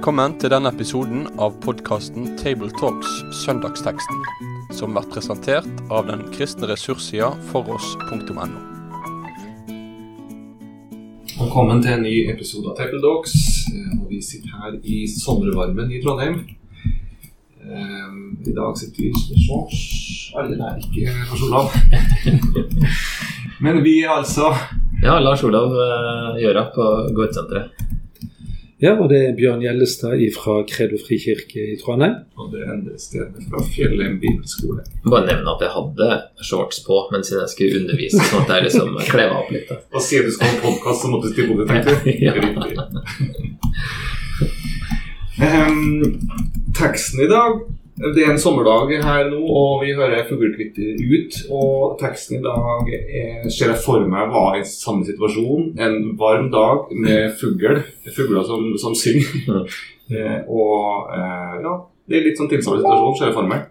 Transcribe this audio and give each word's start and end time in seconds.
Velkommen 0.00 0.32
til 0.40 0.48
denne 0.48 0.70
episoden 0.72 1.26
av 1.44 1.58
podkasten 1.60 2.30
Tabletalks 2.40 3.18
Søndagsteksten, 3.36 4.22
som 4.72 4.94
blir 4.96 5.04
presentert 5.12 5.82
av 5.92 6.06
den 6.08 6.22
kristne 6.32 6.70
ressurssida 6.70 7.28
foross.no. 7.50 8.46
Velkommen 11.34 11.84
til 11.84 11.92
en 11.98 12.06
ny 12.06 12.14
episode 12.32 12.72
av 12.72 12.78
Tabletalks. 12.80 13.36
Og 13.98 14.08
vi 14.08 14.22
sitter 14.24 14.56
her 14.62 14.80
i 14.80 15.02
sommervarmen 15.04 15.92
i 15.92 16.00
Trondheim. 16.00 16.40
Eh, 17.60 18.08
I 18.48 18.56
dag 18.56 18.80
sitter 18.80 19.04
vi 19.04 19.12
i 19.12 19.44
shorts. 19.44 19.84
Alle 20.32 20.56
der, 20.56 20.80
ikke 20.80 21.12
Lars 21.12 21.44
Olav. 21.44 21.76
Men 23.68 23.84
vi 23.84 23.98
er 24.00 24.16
altså 24.16 24.48
Ja, 25.04 25.20
Lars 25.20 25.44
Olav 25.44 25.76
uh, 25.76 26.40
Gjøra 26.40 26.70
på 26.72 26.88
Gårdsenteret. 27.12 27.90
Ja, 28.80 28.94
og 28.96 29.10
det 29.12 29.18
er 29.20 29.34
Bjørn 29.36 29.60
Gjellestad 29.60 30.22
fra 30.32 30.54
Kredo 30.68 30.96
frikirke 31.02 31.60
i 31.74 31.76
Trondheim. 31.80 32.14
Og 32.40 32.48
det 32.54 32.62
endre 32.64 32.96
stedet 33.00 33.42
fra 33.50 33.60
Fjellheim 33.74 34.16
bibelskole. 34.22 34.80
Bare 35.04 35.26
nevne 35.26 35.52
at 35.52 35.60
jeg 35.66 35.72
hadde 35.74 36.08
shorts 36.48 36.80
på 36.86 37.02
mens 37.12 37.28
jeg 37.34 37.50
skulle 37.52 37.82
undervise, 37.82 38.22
sånn 38.30 38.46
at 38.46 38.54
jeg 38.54 38.66
liksom 38.70 38.88
klev 39.10 39.30
opp 39.36 39.50
litt. 39.52 39.68
Hva 39.68 39.76
Og 40.00 40.06
siden 40.06 40.30
du 40.30 40.32
skal 40.32 40.48
ha 40.48 40.62
podkast, 40.64 41.04
så 41.04 41.12
måtte 41.12 41.28
du 41.28 41.32
stille 41.34 41.52
på 41.52 41.56
det, 41.60 41.66
tenkte 41.68 41.90
du? 41.92 42.00
Ehm, 45.44 46.02
teksten 46.76 47.18
i 47.24 47.28
dag 47.28 47.52
Det 48.00 48.22
er 48.24 48.30
en 48.32 48.40
sommerdag 48.40 48.94
her 49.04 49.26
nå, 49.28 49.38
og 49.44 49.82
vi 49.84 49.92
hører 49.92 50.24
fuglekvitter 50.24 51.02
ut. 51.04 51.34
Og 51.52 51.98
teksten 52.00 52.38
i 52.38 52.42
dag 52.44 52.88
er, 52.96 53.48
ser 53.52 53.74
jeg 53.74 53.82
for 53.84 54.06
meg 54.08 54.30
var 54.32 54.56
i 54.56 54.64
samme 54.64 55.04
situasjon. 55.04 55.74
En 55.76 56.14
varm 56.20 56.48
dag 56.54 56.88
med 56.96 57.34
fugl. 57.40 57.82
Fugler 58.16 58.46
som, 58.48 58.70
som 58.80 58.96
synger. 58.96 59.66
Eh, 60.10 60.40
og 60.50 61.12
eh, 61.14 61.52
ja, 61.62 61.72
det 62.10 62.16
er 62.18 62.24
litt 62.24 62.40
sånn 62.40 62.48
tilsvarende 62.50 62.82
situasjon, 62.82 63.12
ser 63.14 63.28
jeg 63.28 63.34
for 63.36 63.46
meg. 63.46 63.68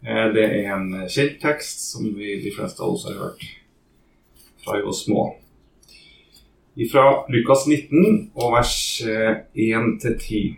Eh, 0.00 0.22
det 0.32 0.46
er 0.46 0.70
en 0.72 0.86
kjent 1.04 1.34
tekst 1.42 1.82
som 1.90 2.06
vi, 2.16 2.38
de 2.40 2.52
fleste 2.54 2.80
av 2.80 2.94
oss 2.94 3.04
har 3.04 3.18
hørt 3.18 3.44
fra 4.64 4.78
vi 4.78 4.86
var 4.86 4.96
små. 4.96 5.26
Fra 6.92 7.04
Lukas 7.28 7.66
19 7.66 8.30
og 8.40 8.54
vers 8.54 8.74
eh, 9.04 9.44
1-10. 9.52 10.56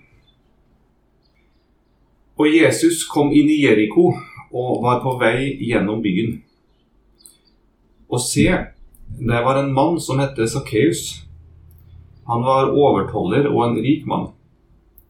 Og 2.40 2.48
Jesus 2.48 3.04
kom 3.08 3.32
inn 3.32 3.50
i 3.52 3.62
Jeriko 3.64 4.12
og 4.52 4.82
var 4.84 5.00
på 5.04 5.16
vei 5.20 5.52
gjennom 5.60 6.00
byen. 6.04 6.38
Og 8.12 8.20
se, 8.20 8.46
der 9.18 9.44
var 9.44 9.60
en 9.60 9.72
mann 9.72 10.00
som 10.00 10.20
het 10.20 10.36
Sakkeus. 10.36 11.22
Han 12.28 12.44
var 12.44 12.72
overtoller 12.72 13.48
og 13.50 13.64
en 13.66 13.78
rik 13.84 14.06
mann. 14.06 14.30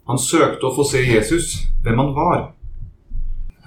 Han 0.09 0.19
søkte 0.19 0.67
å 0.67 0.75
få 0.75 0.87
se 0.87 1.03
Jesus, 1.05 1.63
hvem 1.85 1.99
han 1.99 2.15
var. 2.17 2.41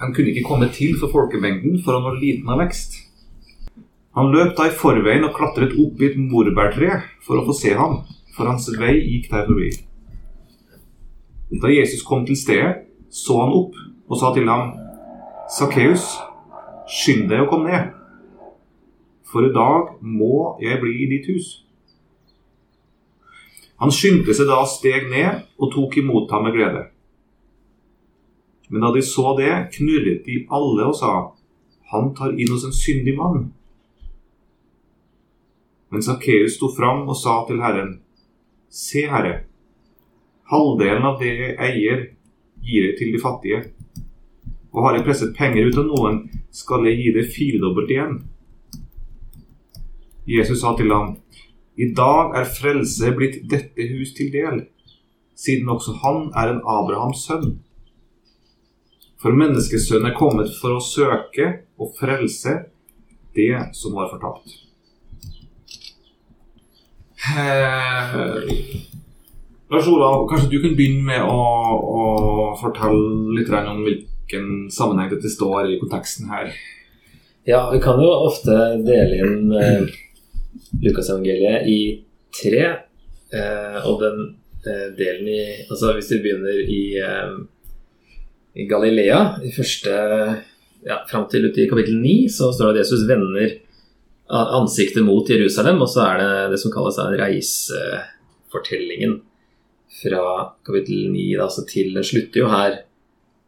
Han 0.01 0.11
kunne 0.15 0.33
ikke 0.33 0.47
komme 0.47 0.67
til 0.75 0.97
for 0.99 1.11
folkemengden, 1.11 1.79
for 1.83 1.95
han 1.95 2.03
var 2.03 2.19
liten 2.19 2.49
av 2.51 2.59
vekst. 2.59 2.97
Han 4.15 4.31
løp 4.31 4.55
da 4.57 4.67
i 4.67 4.75
forveien 4.75 5.27
og 5.27 5.35
klatret 5.35 5.75
opp 5.79 6.01
i 6.01 6.09
et 6.09 6.19
morbærtre 6.19 7.01
for 7.23 7.39
å 7.39 7.45
få 7.47 7.55
se 7.55 7.73
ham, 7.75 8.01
for 8.35 8.47
hans 8.47 8.67
vei 8.79 8.93
gikk 8.99 9.29
der 9.31 9.47
forbi. 9.47 9.71
Da 11.61 11.71
Jesus 11.71 12.03
kom 12.03 12.23
til 12.27 12.39
stedet, 12.39 12.84
så 13.15 13.37
han 13.39 13.53
opp 13.55 13.77
og 14.09 14.19
sa 14.19 14.33
til 14.35 14.49
ham, 14.51 14.73
Sakkeus, 15.51 16.09
skynd 16.89 17.29
deg 17.31 17.45
å 17.45 17.49
komme 17.49 17.71
ned, 17.71 17.93
for 19.25 19.47
i 19.47 19.53
dag 19.55 19.95
må 20.01 20.57
jeg 20.63 20.81
bli 20.81 20.97
i 21.05 21.07
ditt 21.13 21.29
hus. 21.31 21.47
Han 23.79 23.91
skyndte 23.91 24.35
seg 24.35 24.49
da 24.49 24.61
steg 24.67 25.07
ned 25.11 25.45
og 25.59 25.71
tok 25.73 25.97
imot 25.99 26.31
ham 26.31 26.45
med 26.47 26.55
glede. 26.55 26.83
Men 28.69 28.85
da 28.85 28.91
de 28.95 29.03
så 29.05 29.35
det, 29.37 29.51
knurret 29.75 30.23
de 30.25 30.39
alle 30.57 30.87
og 30.89 30.95
sa, 30.97 31.13
han 31.91 32.13
tar 32.17 32.33
inn 32.33 32.51
hos 32.51 32.65
en 32.67 32.75
syndig 32.75 33.13
mann. 33.17 33.51
Men 35.93 36.03
Sakkeus 36.03 36.57
sto 36.57 36.71
fram 36.73 37.05
og 37.07 37.17
sa 37.19 37.43
til 37.47 37.61
Herren, 37.63 37.99
Se, 38.75 39.05
Herre, 39.07 39.45
halvdelen 40.51 41.05
av 41.07 41.21
det 41.21 41.31
jeg 41.31 41.53
eier, 41.63 42.01
gir 42.65 42.89
jeg 42.89 42.97
til 42.99 43.13
de 43.13 43.21
fattige. 43.21 43.61
Og 44.75 44.83
har 44.83 44.97
jeg 44.97 45.05
presset 45.07 45.35
penger 45.37 45.69
ut 45.69 45.77
av 45.79 45.85
noen, 45.87 46.23
skal 46.51 46.87
jeg 46.89 46.99
gi 46.99 47.11
det 47.15 47.27
firedobbelt 47.31 47.91
igjen. 47.93 48.15
Jesus 50.27 50.61
sa 50.61 50.73
til 50.75 50.91
ham, 50.91 51.15
I 51.77 51.91
dag 51.93 52.33
er 52.39 52.49
frelse 52.49 53.11
blitt 53.15 53.43
dette 53.51 53.87
hus 53.91 54.13
til 54.17 54.31
del, 54.33 54.63
siden 55.35 55.69
også 55.69 55.97
han 56.01 56.29
er 56.35 56.53
en 56.53 56.63
Abrahams 56.63 57.25
sønn. 57.27 57.59
For 59.21 59.35
menneskesønnen 59.35 60.11
er 60.11 60.17
kommet 60.17 60.51
for 60.59 60.77
å 60.77 60.83
søke 60.83 61.47
og 61.81 61.95
frelse 61.99 62.57
det 63.35 63.53
som 63.75 63.95
var 63.97 64.11
fortapt. 64.11 64.61
Lars 69.73 69.87
Olav, 69.89 70.27
kanskje 70.29 70.51
du 70.51 70.59
kan 70.61 70.75
begynne 70.77 71.01
med 71.07 71.23
å, 71.25 71.41
å 71.73 72.03
fortelle 72.59 73.33
litt 73.33 73.49
om 73.49 73.81
hvilken 73.81 74.69
sammenheng 74.73 75.09
dette 75.15 75.29
står 75.33 75.71
i 75.73 75.79
konteksten 75.81 76.29
her. 76.29 76.51
Ja, 77.49 77.71
vi 77.71 77.79
kan 77.81 77.97
jo 78.01 78.09
ofte 78.27 78.53
dele 78.85 79.15
inn 79.21 79.53
eh, 79.57 79.83
Lukasevangeliet 80.85 81.65
i 81.69 81.79
tre. 82.33 82.63
Eh, 83.33 83.77
og 83.89 84.01
den 84.03 84.37
eh, 84.69 84.87
delen 84.97 85.27
i 85.33 85.65
Altså 85.65 85.93
hvis 85.97 86.11
vi 86.13 86.21
begynner 86.27 86.57
i, 86.61 86.97
eh, 87.01 87.33
i 88.61 88.63
Galilea, 88.69 89.19
i 89.41 89.51
første 89.53 89.91
ja, 90.85 90.99
Fram 91.09 91.25
til 91.29 91.45
ute 91.49 91.63
i 91.63 91.69
kapittel 91.69 91.97
9, 91.97 92.29
så 92.29 92.53
står 92.53 92.65
det 92.69 92.75
at 92.77 92.85
Jesus 92.85 93.09
vender 93.09 93.47
ansiktet 94.29 95.05
mot 95.05 95.25
Jerusalem, 95.29 95.81
og 95.81 95.89
så 95.89 96.01
er 96.05 96.15
det 96.21 96.49
det 96.53 96.59
som 96.61 96.71
kalles 96.73 96.97
da 96.97 97.05
reisefortellingen 97.17 99.13
fra 99.95 100.23
kapittel 100.65 101.07
9 101.13 101.23
da, 101.39 101.47
til 101.69 101.93
Den 101.95 102.05
slutter 102.05 102.41
jo 102.41 102.49
her 102.51 102.81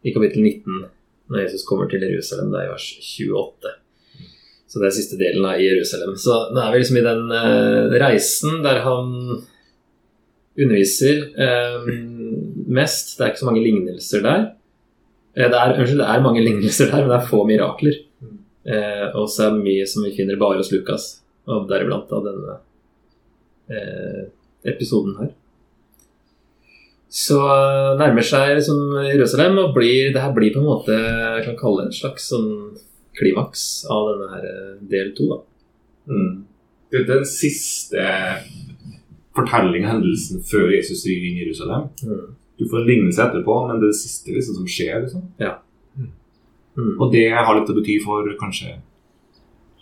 i 0.05 0.13
kapittel 0.15 0.45
19, 0.45 0.85
når 1.27 1.43
Jesus 1.43 1.65
kommer 1.67 1.89
til 1.91 2.05
Jerusalem, 2.05 2.51
det 2.53 2.61
er 2.61 2.69
i 2.69 2.71
vers 2.71 2.87
28. 3.03 3.73
Så 4.67 4.79
det 4.79 4.87
er 4.87 4.95
siste 4.95 5.19
delen 5.19 5.45
av 5.47 5.61
Jerusalem. 5.63 6.15
Så 6.19 6.35
nå 6.53 6.61
er 6.61 6.73
vi 6.73 6.81
liksom 6.81 6.99
i 6.99 7.05
den 7.05 7.31
eh, 7.35 7.95
reisen 8.03 8.61
der 8.65 8.81
han 8.83 9.13
underviser 10.57 11.23
eh, 11.39 11.87
mest. 12.67 13.15
Det 13.15 13.23
er 13.23 13.31
ikke 13.31 13.43
så 13.43 13.49
mange 13.49 13.63
lignelser 13.63 14.23
der. 14.25 14.45
Eh, 15.37 15.47
det 15.47 15.55
er, 15.55 15.75
unnskyld, 15.75 16.03
det 16.03 16.09
er 16.11 16.25
mange 16.25 16.43
lignelser 16.43 16.91
der, 16.91 17.03
men 17.03 17.13
det 17.13 17.17
er 17.19 17.31
få 17.31 17.41
mirakler. 17.47 17.99
Eh, 18.67 19.05
og 19.15 19.29
så 19.31 19.47
er 19.47 19.55
det 19.55 19.65
mye 19.67 19.87
som 19.87 20.03
vi 20.03 20.15
finner 20.17 20.39
bare 20.39 20.59
hos 20.59 20.71
Lukas, 20.73 21.09
og 21.47 21.69
deriblant 21.71 22.11
av 22.11 22.25
denne 22.27 22.57
eh, 23.71 24.23
episoden 24.67 25.15
her. 25.21 25.31
Så 27.09 27.37
eh, 27.39 27.93
nærmer 27.99 28.25
seg 28.25 28.57
liksom 28.57 28.97
Jerusalem, 29.07 29.57
og 29.61 29.75
blir, 29.77 30.11
det 30.13 30.23
her 30.23 30.33
blir 30.35 30.53
på 30.55 30.59
en 30.59 30.67
måte 30.67 30.95
jeg 30.97 31.45
kan 31.45 31.59
kalle 31.59 31.85
det 31.85 31.91
en 31.91 31.99
slags 32.01 32.27
sånn 32.33 32.49
klimaks 33.17 33.85
av 33.91 34.09
denne 34.11 34.31
her 34.33 34.49
eh, 34.49 34.73
del 34.91 35.13
to. 35.17 35.29
Mm. 36.11 36.33
Det 36.91 37.03
er 37.03 37.07
den 37.09 37.27
siste 37.27 38.03
fortellingen, 39.37 39.89
hendelsen, 39.89 40.41
før 40.47 40.71
Jesus 40.73 41.05
rir 41.07 41.23
inn 41.29 41.39
i 41.39 41.45
Jerusalem. 41.45 41.87
Mm. 42.03 42.35
Du 42.57 42.65
får 42.67 42.81
en 42.81 42.89
lignelse 42.89 43.23
etterpå, 43.23 43.57
men 43.67 43.79
det 43.79 43.89
er 43.89 43.95
det 43.95 44.01
siste 44.01 44.33
liksom, 44.33 44.61
som 44.61 44.69
skjer. 44.71 45.01
liksom. 45.05 45.25
Mm. 46.77 46.93
Og 46.97 47.11
det 47.13 47.27
har 47.33 47.55
litt 47.57 47.69
å 47.71 47.75
bety 47.77 47.97
for 48.03 48.29
kanskje 48.39 48.77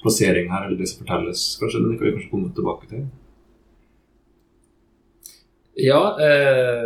plassering 0.04 0.52
her, 0.52 0.68
eller 0.68 0.80
det 0.80 0.90
som 0.92 1.02
fortelles. 1.04 1.46
kanskje, 1.60 1.82
men 1.82 1.92
Det 1.92 1.98
kan 2.00 2.08
vi 2.08 2.16
kanskje 2.18 2.32
komme 2.34 2.52
tilbake 2.56 2.90
til. 2.90 3.06
Ja, 5.78 6.02
eh, 6.22 6.86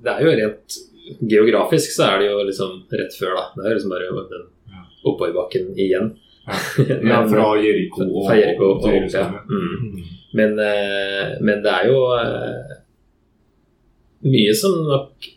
det 0.00 0.12
er 0.14 0.22
jo 0.24 0.30
rent 0.38 0.78
geografisk 1.28 1.92
så 1.92 2.06
er 2.14 2.18
det 2.22 2.30
jo 2.30 2.38
liksom 2.46 2.76
rett 2.96 3.16
før, 3.18 3.34
da. 3.36 3.44
Det 3.56 3.66
er 3.70 3.74
liksom 3.76 3.90
bare 3.92 4.26
den 4.30 4.46
oppoverbakken 5.04 5.72
igjen. 5.76 6.12
Ja, 7.04 7.18
fra 7.30 7.50
Jeriko 7.60 8.06
og, 8.08 8.24
Fra 8.28 8.36
Jeriko 8.38 8.70
og 8.72 8.84
og- 8.84 8.94
Jerusalem. 8.94 9.34
ja. 9.34 9.42
Mm. 9.50 9.74
Mm. 9.90 10.08
Men, 10.32 10.58
eh, 10.62 11.36
men 11.42 11.62
det 11.64 11.72
er 11.74 11.88
jo 11.90 11.98
eh, 12.16 12.76
mye 14.30 14.54
som 14.54 14.76
nok 14.86 15.28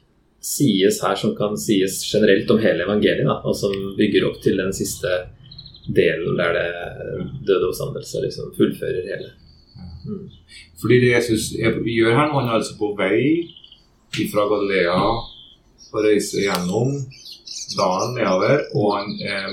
sies 0.44 1.00
her 1.04 1.16
som 1.16 1.36
kan 1.38 1.56
sies 1.57 2.01
generelt 2.13 2.50
om 2.51 2.59
hele 2.59 2.83
evangeliet, 2.86 3.25
da, 3.27 3.38
og 3.48 3.56
som 3.56 3.71
bygger 3.98 4.25
opp 4.27 4.42
til 4.44 4.57
den 4.59 4.74
siste 4.75 5.09
delen 5.95 6.36
der 6.39 6.54
det 6.56 6.68
døde 7.48 7.68
oppstandelse 7.69 8.21
liksom 8.24 8.51
fullfører 8.57 9.07
hele. 9.07 9.31
Mm. 10.06 10.30
Fordi 10.81 11.00
det 11.03 11.12
Jesus 11.13 11.51
gjør 11.56 12.15
her 12.18 12.30
nå, 12.31 12.39
han 12.39 12.50
er 12.50 12.57
altså 12.59 12.77
på 12.80 12.91
vei 13.00 13.50
fra 14.31 14.44
Galilea 14.51 14.97
og 15.94 16.00
reiser 16.03 16.44
gjennom 16.45 16.91
dalen 17.77 18.15
nedover, 18.18 18.59
og 18.75 18.89
han 18.97 19.13
er, 19.25 19.47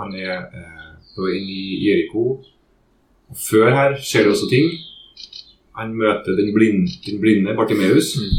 han 0.00 0.14
er 0.18 0.32
eh, 0.58 0.86
på 1.14 1.26
vei 1.26 1.36
inn 1.38 1.50
i 1.52 1.64
Jeriko. 1.86 2.24
Og 3.28 3.36
før 3.38 3.70
her 3.74 3.98
skjer 4.00 4.26
det 4.26 4.32
også 4.34 4.48
ting. 4.50 4.70
Han 5.78 5.92
møter 5.94 6.34
den 6.38 6.50
blinde, 6.56 6.90
den 7.06 7.20
blinde 7.22 7.54
Bartimeus. 7.58 8.14
Mm. 8.18 8.32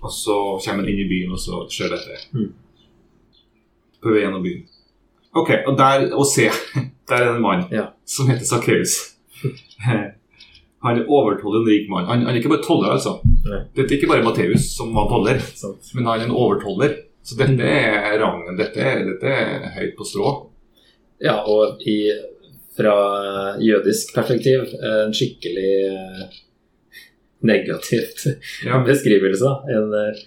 Og 0.00 0.10
så 0.16 0.36
kommer 0.64 0.82
han 0.82 0.90
inn 0.90 1.04
i 1.04 1.08
byen, 1.10 1.34
og 1.36 1.38
så 1.42 1.60
skjer 1.70 1.92
dette. 1.94 2.18
Mm. 2.34 2.50
På 4.00 4.14
vei 4.14 4.24
gjennom 4.24 4.42
byen. 4.42 4.64
Ok, 5.36 5.52
og 5.68 5.76
der 5.78 6.08
og 6.16 6.26
se, 6.26 6.48
der 7.08 7.20
er 7.20 7.28
det 7.28 7.36
en 7.36 7.42
mann 7.44 7.66
Ja. 7.70 7.90
som 8.06 8.30
heter 8.30 8.44
Sakkeus. 8.48 8.96
Han 10.80 10.96
er 10.96 11.10
overtoller 11.12 11.60
en 11.60 11.68
rik 11.68 11.90
mann. 11.92 12.06
Han, 12.08 12.22
han 12.24 12.32
er 12.32 12.40
ikke 12.40 12.54
bare 12.54 12.64
toller, 12.64 12.94
altså. 12.94 13.18
Nei. 13.44 13.58
Dette 13.76 13.92
er 13.92 13.98
ikke 13.98 14.08
bare 14.14 14.24
Matteus 14.24 14.70
som 14.72 14.94
var 14.96 15.10
toller, 15.10 15.42
men 15.92 16.06
han 16.08 16.22
er 16.22 16.24
en 16.24 16.32
overtoller. 16.32 16.94
Så 17.20 17.36
dette 17.36 17.66
er 17.68 18.16
rangen. 18.22 18.56
Dette 18.56 18.86
dette 19.10 19.34
er 19.42 19.66
høyt 19.76 19.92
på 19.98 20.06
strå. 20.08 20.30
Ja, 21.20 21.42
og 21.44 21.84
i, 21.84 21.98
fra 22.78 22.94
jødisk 23.60 24.14
perspektiv 24.16 24.72
en 24.80 25.12
skikkelig 25.12 25.74
eh, 25.90 26.22
negativt 27.44 28.24
Ja. 28.64 28.80
beskrivelse. 28.88 29.52
En 29.76 29.92
eh, 30.00 30.24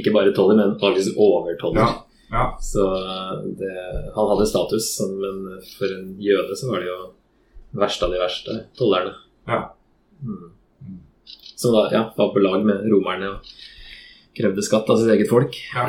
ikke 0.00 0.16
bare 0.16 0.32
toller, 0.32 0.56
men 0.62 0.78
faktisk 0.80 1.20
overtoller. 1.20 1.84
Ja. 1.84 1.92
ja. 2.32 2.48
Så 2.64 2.88
eh, 2.96 3.36
det, 3.60 3.76
han 4.16 4.32
hadde 4.32 4.48
status, 4.48 4.94
men 5.20 5.44
for 5.76 5.92
en 5.92 6.14
jøde 6.24 6.56
så 6.56 6.72
var 6.72 6.80
det 6.80 6.88
jo 6.88 7.00
verste 7.76 8.06
av 8.06 8.14
de 8.14 8.20
verste 8.20 8.56
tollerne. 8.78 9.12
Ja. 9.46 9.60
Mm. 10.22 10.50
Som 11.56 11.76
da 11.76 11.86
ja, 11.92 12.02
var 12.16 12.32
på 12.34 12.42
lag 12.42 12.64
med 12.66 12.86
romerne 12.90 13.34
og 13.34 13.50
krevde 14.36 14.64
skatt 14.64 14.88
av 14.90 15.00
sitt 15.00 15.12
eget 15.12 15.30
folk. 15.30 15.56
Ja. 15.74 15.88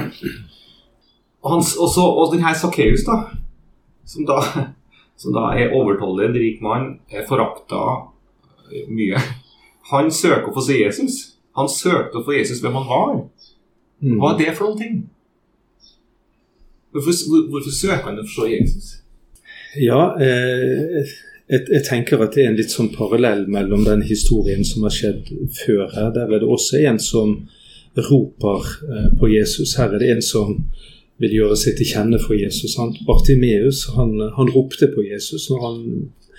Og, 1.42 1.50
hans, 1.56 1.74
og, 1.78 1.89
så, 1.89 2.06
og 2.06 2.33
den 2.36 2.44
her 2.45 2.57
Sakkeus, 2.57 3.06
da, 3.07 3.18
som 4.06 4.28
da, 4.30 4.39
som 5.22 5.33
da 5.36 5.51
er 5.57 5.74
overtoller, 5.78 6.30
en 6.30 6.38
rik 6.38 6.62
mann, 6.62 6.92
er 7.10 7.25
forakta 7.30 7.81
mye. 8.92 9.22
Han 9.92 10.12
søker 10.13 10.51
å 10.51 10.56
få 10.56 10.63
se 10.68 10.78
Jesus. 10.80 11.22
Han 11.57 11.69
søkte 11.72 12.19
å 12.19 12.25
få 12.25 12.38
Jesus 12.38 12.62
hvem 12.63 12.78
han 12.80 12.88
var. 12.88 13.16
Mm. 14.01 14.19
Hva 14.22 14.33
er 14.33 14.39
det 14.39 14.54
for 14.57 14.69
noen 14.69 14.80
ting? 14.80 15.01
Hvorfor, 16.92 17.48
hvorfor 17.51 17.74
søker 17.75 18.07
han 18.10 18.19
å 18.22 18.28
få 18.28 18.45
se 18.45 18.54
Jesus? 18.54 18.92
Ja, 19.80 20.12
eh, 20.19 21.12
jeg, 21.51 21.65
jeg 21.68 21.83
tenker 21.88 22.21
at 22.24 22.36
det 22.36 22.45
er 22.45 22.51
en 22.51 22.59
litt 22.59 22.71
sånn 22.74 22.92
parallell 22.95 23.44
mellom 23.51 23.83
den 23.88 24.06
historien 24.07 24.63
som 24.68 24.86
har 24.88 24.95
skjedd 24.95 25.31
før 25.57 25.89
her. 25.92 26.13
Der 26.15 26.31
er 26.31 26.39
det 26.39 26.48
også 26.48 26.80
en 26.88 27.00
som 27.01 27.36
roper 27.98 28.71
eh, 28.88 29.09
på 29.19 29.31
Jesus. 29.33 29.75
Her 29.80 29.92
er 29.92 30.00
det 30.01 30.13
en 30.15 30.24
som 30.25 30.56
vil 31.21 31.36
gjøre 31.42 31.57
seg 31.59 31.77
til 31.77 31.92
kjenne 31.92 32.21
for 32.21 32.38
Jesus. 32.39 32.77
Han, 32.80 32.95
Bartimeus 33.07 33.83
han, 33.98 34.15
han 34.38 34.51
ropte 34.56 34.89
på 34.95 35.06
Jesus 35.06 35.50
når 35.51 35.68
han 35.68 35.77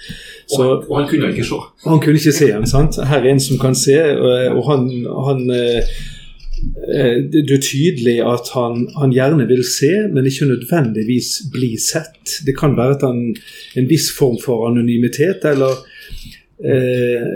Og, 0.03 0.59
han, 0.59 0.71
og 0.89 0.97
han 0.99 1.05
kunne 1.07 1.29
ikke 1.31 1.45
se. 1.47 1.59
han 1.85 2.01
kunne 2.03 2.19
ikke 2.19 2.33
se 2.35 2.47
ham, 2.51 2.65
sant? 2.67 2.97
Her 3.07 3.21
er 3.21 3.29
en 3.31 3.41
som 3.41 3.61
kan 3.63 3.77
se, 3.79 3.95
og, 3.95 4.57
og 4.57 4.65
han, 4.67 4.89
han 5.29 5.45
eh, 5.55 5.77
eh, 5.79 6.01
Det 6.63 7.43
det 7.49 7.57
er 7.57 7.63
tydelig 7.63 8.17
at 8.27 8.51
han, 8.55 8.87
han 8.99 9.13
gjerne 9.15 9.47
vil 9.49 9.63
se, 9.67 9.91
men 10.13 10.27
ikke 10.27 10.49
nødvendigvis 10.51 11.31
bli 11.53 11.77
sett. 11.81 12.39
Det 12.47 12.55
kan 12.59 12.77
være 12.77 12.97
at 12.97 13.07
han 13.07 13.23
en 13.77 13.89
viss 13.91 14.11
form 14.17 14.39
for 14.43 14.69
anonymitet, 14.69 15.45
eller 15.45 15.73
eh, 16.65 17.27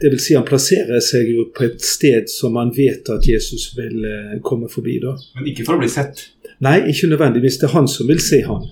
Det 0.00 0.10
vil 0.10 0.20
si 0.22 0.36
han 0.38 0.46
plasserer 0.46 1.02
seg 1.02 1.32
jo 1.34 1.48
på 1.56 1.66
et 1.66 1.82
sted 1.82 2.30
som 2.30 2.56
han 2.60 2.70
vet 2.76 3.10
at 3.10 3.26
Jesus 3.28 3.72
vil 3.78 4.04
eh, 4.04 4.38
komme 4.42 4.70
forbi. 4.70 4.98
da. 5.02 5.16
Men 5.38 5.50
ikke 5.52 5.66
for 5.66 5.78
å 5.78 5.82
bli 5.82 5.90
sett. 5.90 6.28
Nei, 6.62 6.78
ikke 6.92 7.10
nødvendigvis. 7.10 7.58
Det 7.58 7.70
er 7.70 7.76
han 7.76 7.90
som 7.90 8.10
vil 8.10 8.22
se 8.22 8.42
han. 8.46 8.68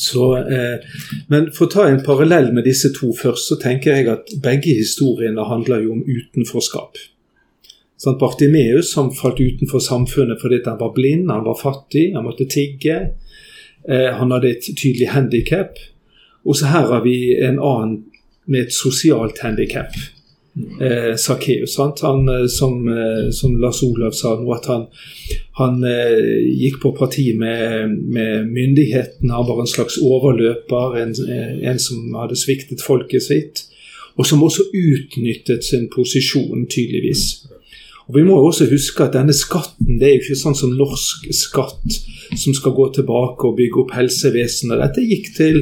Så, 0.00 0.36
eh, 0.36 0.80
men 1.28 1.50
for 1.52 1.66
å 1.66 1.72
ta 1.72 1.86
en 1.88 2.00
parallell 2.04 2.52
med 2.56 2.64
disse 2.64 2.88
to 2.96 3.12
først, 3.16 3.50
så 3.50 3.58
tenker 3.60 3.96
jeg 3.98 4.08
at 4.08 4.32
begge 4.42 4.72
historiene 4.78 5.44
handler 5.44 5.84
jo 5.84 5.96
om 5.98 6.04
utenforskap. 6.06 6.96
Sant? 8.00 8.20
Bartimeus 8.20 8.92
som 8.94 9.10
falt 9.12 9.40
utenfor 9.40 9.82
samfunnet 9.84 10.40
fordi 10.40 10.62
han 10.64 10.80
var 10.80 10.94
blind, 10.96 11.30
han 11.30 11.44
var 11.44 11.58
fattig, 11.60 12.10
han 12.14 12.24
måtte 12.24 12.48
tigge. 12.48 13.00
Eh, 13.88 14.08
han 14.16 14.32
hadde 14.32 14.54
et 14.54 14.70
tydelig 14.72 15.10
handikap. 15.12 15.76
Og 16.44 16.56
så 16.56 16.70
her 16.72 16.88
har 16.88 17.04
vi 17.04 17.36
en 17.36 17.60
annen 17.60 17.98
med 18.50 18.66
et 18.66 18.72
sosialt 18.74 19.42
handikap. 19.44 19.92
Eh, 20.80 21.16
Sakkeus. 21.16 21.76
Han, 21.76 22.28
eh, 22.28 22.46
som, 22.46 22.88
eh, 22.88 23.30
som 23.30 23.60
Lars 23.60 23.82
Olav 23.82 24.12
sa 24.12 24.34
nå, 24.40 24.48
at 24.52 24.66
han, 24.66 24.86
han 25.60 25.84
eh, 25.84 26.40
gikk 26.56 26.80
på 26.82 26.94
parti 26.96 27.30
med, 27.36 27.92
med 28.16 28.48
myndighetene. 28.48 29.32
Han 29.32 29.46
var 29.46 29.60
en 29.60 29.70
slags 29.70 30.00
overløper, 30.02 30.96
en, 31.02 31.14
eh, 31.28 31.70
en 31.70 31.78
som 31.78 32.16
hadde 32.16 32.36
sviktet 32.36 32.82
folket 32.82 33.22
sitt. 33.28 33.66
Og 34.16 34.26
som 34.26 34.42
også 34.42 34.66
utnyttet 34.74 35.64
sin 35.64 35.88
posisjon, 35.92 36.66
tydeligvis. 36.66 37.49
Og 38.10 38.16
Vi 38.16 38.22
må 38.26 38.40
jo 38.40 38.46
også 38.50 38.66
huske 38.66 39.04
at 39.06 39.14
denne 39.14 39.34
skatten 39.36 40.00
det 40.00 40.08
er 40.08 40.16
jo 40.16 40.22
ikke 40.24 40.38
sånn 40.40 40.56
som 40.58 40.72
norsk 40.74 41.28
skatt 41.30 41.98
som 42.34 42.54
skal 42.56 42.74
gå 42.74 42.88
tilbake 42.96 43.46
og 43.46 43.54
bygge 43.58 43.84
opp 43.84 43.92
helsevesenet. 43.94 44.80
Dette 44.82 45.04
gikk 45.06 45.28
til, 45.36 45.60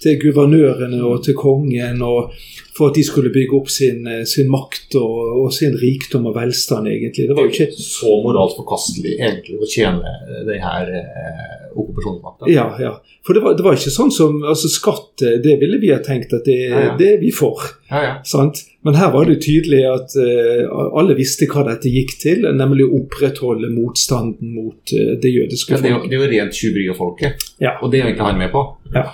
til 0.00 0.16
guvernørene 0.22 1.02
og 1.04 1.20
til 1.26 1.36
kongen 1.36 2.00
og 2.00 2.32
for 2.76 2.90
at 2.90 2.98
de 2.98 3.04
skulle 3.06 3.32
bygge 3.34 3.56
opp 3.58 3.70
sin, 3.72 4.06
eh, 4.06 4.24
sin 4.28 4.50
makt 4.52 4.94
og, 5.00 5.44
og 5.44 5.52
sin 5.54 5.76
rikdom 5.80 6.28
og 6.30 6.36
velstand, 6.38 6.88
egentlig. 6.90 7.28
Det 7.28 7.36
var 7.36 7.48
jo 7.48 7.54
ikke 7.54 7.70
så 7.76 8.16
moralt 8.24 8.56
forkastelig 8.58 9.16
egentlig 9.18 9.58
å 9.60 9.68
tjene 9.70 10.14
den 10.46 10.62
her 10.62 10.92
eh, 11.00 11.56
okkupasjonsmakta. 11.76 12.50
Ja, 12.50 12.66
ja. 12.80 12.94
For 13.26 13.36
det 13.36 13.42
var, 13.44 13.54
det 13.58 13.64
var 13.66 13.76
ikke 13.76 13.92
sånn 13.92 14.10
som 14.14 14.40
altså 14.46 14.70
Skatt, 14.72 15.22
eh, 15.26 15.38
det 15.44 15.58
ville 15.60 15.80
vi 15.82 15.92
ha 15.92 16.00
tenkt 16.04 16.32
at 16.36 16.46
det, 16.48 16.58
Ja, 16.70 16.82
ja. 16.90 16.96
det 16.98 17.08
er 17.16 17.20
vi 17.22 17.32
for. 17.34 17.62
Ja, 17.90 18.02
ja. 18.06 18.12
Sant? 18.24 18.62
Men 18.86 18.96
her 18.96 19.10
var 19.12 19.26
det 19.28 19.42
tydelig 19.44 19.82
at 19.84 20.14
uh, 20.16 20.70
alle 20.96 21.12
visste 21.18 21.44
hva 21.50 21.66
dette 21.66 21.90
gikk 21.92 22.14
til, 22.22 22.46
nemlig 22.56 22.86
å 22.86 23.00
opprettholde 23.02 23.68
motstanden 23.74 24.54
mot 24.54 24.94
uh, 24.96 25.10
det 25.20 25.34
jødiske 25.34 25.74
folket. 25.76 26.06
det 26.08 26.16
er 26.16 26.22
jo 26.22 26.30
rent 26.30 26.56
tjuveri 26.56 26.86
av 26.88 26.96
folket, 26.96 27.44
Ja. 27.60 27.74
og 27.82 27.92
det 27.92 28.00
er 28.00 28.06
egentlig 28.08 28.24
han 28.30 28.40
med 28.40 28.54
på. 28.54 28.62
Og 28.94 29.10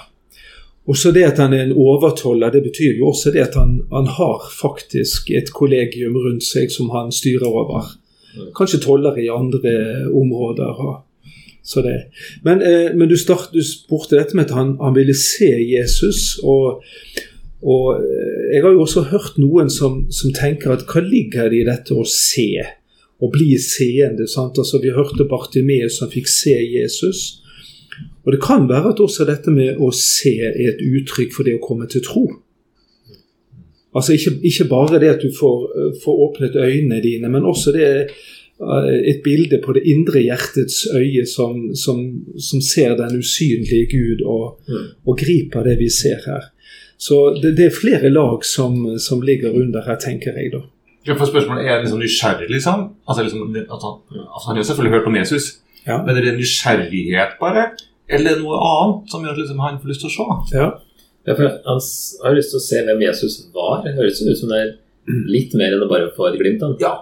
så 0.94 1.10
det 1.10 1.24
at 1.26 1.40
han 1.42 1.54
er 1.56 1.64
en 1.64 1.74
overtoller, 1.74 2.52
det 2.54 2.62
betyr 2.62 3.00
jo 3.00 3.08
også 3.10 3.32
det 3.34 3.42
at 3.42 3.56
han, 3.58 3.80
han 3.90 4.06
har 4.06 4.44
faktisk 4.54 5.32
et 5.34 5.50
kollegium 5.50 6.14
rundt 6.14 6.46
seg 6.46 6.70
som 6.70 6.92
han 6.94 7.10
styrer 7.10 7.48
over. 7.50 7.88
Kanskje 8.54 8.84
toller 8.84 9.18
i 9.18 9.26
andre 9.32 9.72
områder. 10.14 11.02
Men, 12.46 12.62
eh, 12.62 12.92
men 12.94 13.08
du, 13.08 13.16
start, 13.18 13.50
du 13.50 13.62
spurte 13.66 14.14
dette 14.20 14.36
med 14.36 14.46
at 14.46 14.54
han, 14.54 14.76
han 14.78 14.94
ville 14.94 15.16
se 15.18 15.50
Jesus. 15.66 16.38
og 16.44 16.84
og 17.66 17.96
eh, 17.98 18.54
jeg 18.54 18.62
har 18.62 18.74
jo 18.74 18.84
også 18.84 19.06
hørt 19.10 19.38
noen 19.42 19.70
som, 19.72 20.04
som 20.12 20.34
tenker 20.36 20.74
at 20.74 20.84
hva 20.86 21.02
ligger 21.02 21.50
det 21.50 21.62
i 21.62 21.66
dette 21.66 21.96
å 21.96 22.04
se? 22.06 22.50
Å 23.16 23.30
bli 23.32 23.56
seende. 23.58 24.28
sant? 24.28 24.58
Altså 24.60 24.78
Vi 24.82 24.92
hørte 24.92 25.24
Bartimeus 25.28 25.98
som 25.98 26.10
fikk 26.12 26.28
se 26.28 26.54
Jesus. 26.60 27.40
Og 28.26 28.32
det 28.32 28.40
kan 28.42 28.68
være 28.68 28.90
at 28.92 29.00
også 29.00 29.24
dette 29.28 29.50
med 29.54 29.78
å 29.78 29.90
se 29.94 30.34
er 30.42 30.56
et 30.72 30.82
uttrykk 30.82 31.32
for 31.36 31.46
det 31.46 31.54
å 31.58 31.62
komme 31.66 31.86
til 31.90 32.02
tro. 32.04 32.26
Altså 33.96 34.12
ikke, 34.12 34.34
ikke 34.44 34.68
bare 34.68 34.98
det 35.00 35.08
at 35.14 35.22
du 35.22 35.30
får, 35.32 35.62
eh, 35.72 35.92
får 36.04 36.18
åpnet 36.26 36.56
øynene 36.56 37.02
dine, 37.02 37.28
men 37.32 37.44
også 37.48 37.72
det 37.72 37.86
eh, 38.10 38.90
et 39.12 39.22
bilde 39.24 39.60
på 39.64 39.72
det 39.72 39.86
indre 39.88 40.20
hjertets 40.20 40.82
øye 40.92 41.24
som, 41.26 41.74
som, 41.76 42.02
som 42.40 42.60
ser 42.60 42.96
den 42.96 43.18
usynlige 43.18 43.86
Gud 43.94 44.24
og, 44.26 44.60
Mm. 44.68 44.86
og 45.06 45.18
griper 45.18 45.62
det 45.64 45.78
vi 45.78 45.88
ser 45.88 46.20
her. 46.26 46.50
Så 46.98 47.38
det, 47.42 47.56
det 47.56 47.66
er 47.66 47.80
flere 47.80 48.08
lag 48.10 48.44
som, 48.44 48.98
som 48.98 49.20
ligger 49.20 49.52
under 49.52 49.80
her, 49.86 49.96
tenker 50.00 50.32
jeg 50.36 50.52
da. 50.52 50.62
Ja, 51.06 51.14
for 51.14 51.28
spørsmålet 51.28 51.68
Er 51.68 51.82
liksom 51.82 52.00
nysgjerrig, 52.00 52.48
liksom? 52.50 52.88
Altså, 53.08 53.22
liksom 53.22 53.54
altså, 53.56 53.90
altså, 54.34 54.46
Han 54.48 54.56
har 54.56 54.62
selvfølgelig 54.64 54.98
hørt 54.98 55.06
om 55.06 55.16
Jesus, 55.16 55.60
Ja. 55.86 56.00
men 56.04 56.16
er 56.16 56.22
det 56.26 56.36
nysgjerrighet 56.40 57.36
bare? 57.40 57.68
Eller 58.08 58.32
er 58.32 58.38
det 58.38 58.42
noe 58.44 58.58
annet 58.58 59.10
som 59.10 59.22
gjør 59.24 59.32
at 59.36 59.40
liksom, 59.42 59.60
han 59.62 59.78
får 59.82 59.90
lyst 59.92 60.02
til 60.04 60.10
å 60.10 60.14
se? 60.16 60.58
Ja. 60.58 60.68
Ja, 61.26 61.34
for 61.34 61.42
han 61.48 61.80
har 62.22 62.36
lyst 62.38 62.52
til 62.54 62.60
å 62.60 62.64
se 62.66 62.82
hvem 62.86 63.00
Jesus 63.02 63.38
var. 63.54 63.80
Det 63.84 63.96
høres 63.96 64.20
ut 64.22 64.38
som 64.38 64.50
det 64.52 64.60
er 64.62 64.74
litt 65.30 65.54
mer 65.58 65.74
enn 65.74 65.82
å 65.82 65.88
bare 65.90 66.12
få 66.14 66.28
et 66.30 66.38
glimt 66.38 66.62
av 66.62 66.74
ham. 66.74 66.78
Ja. 66.82 66.92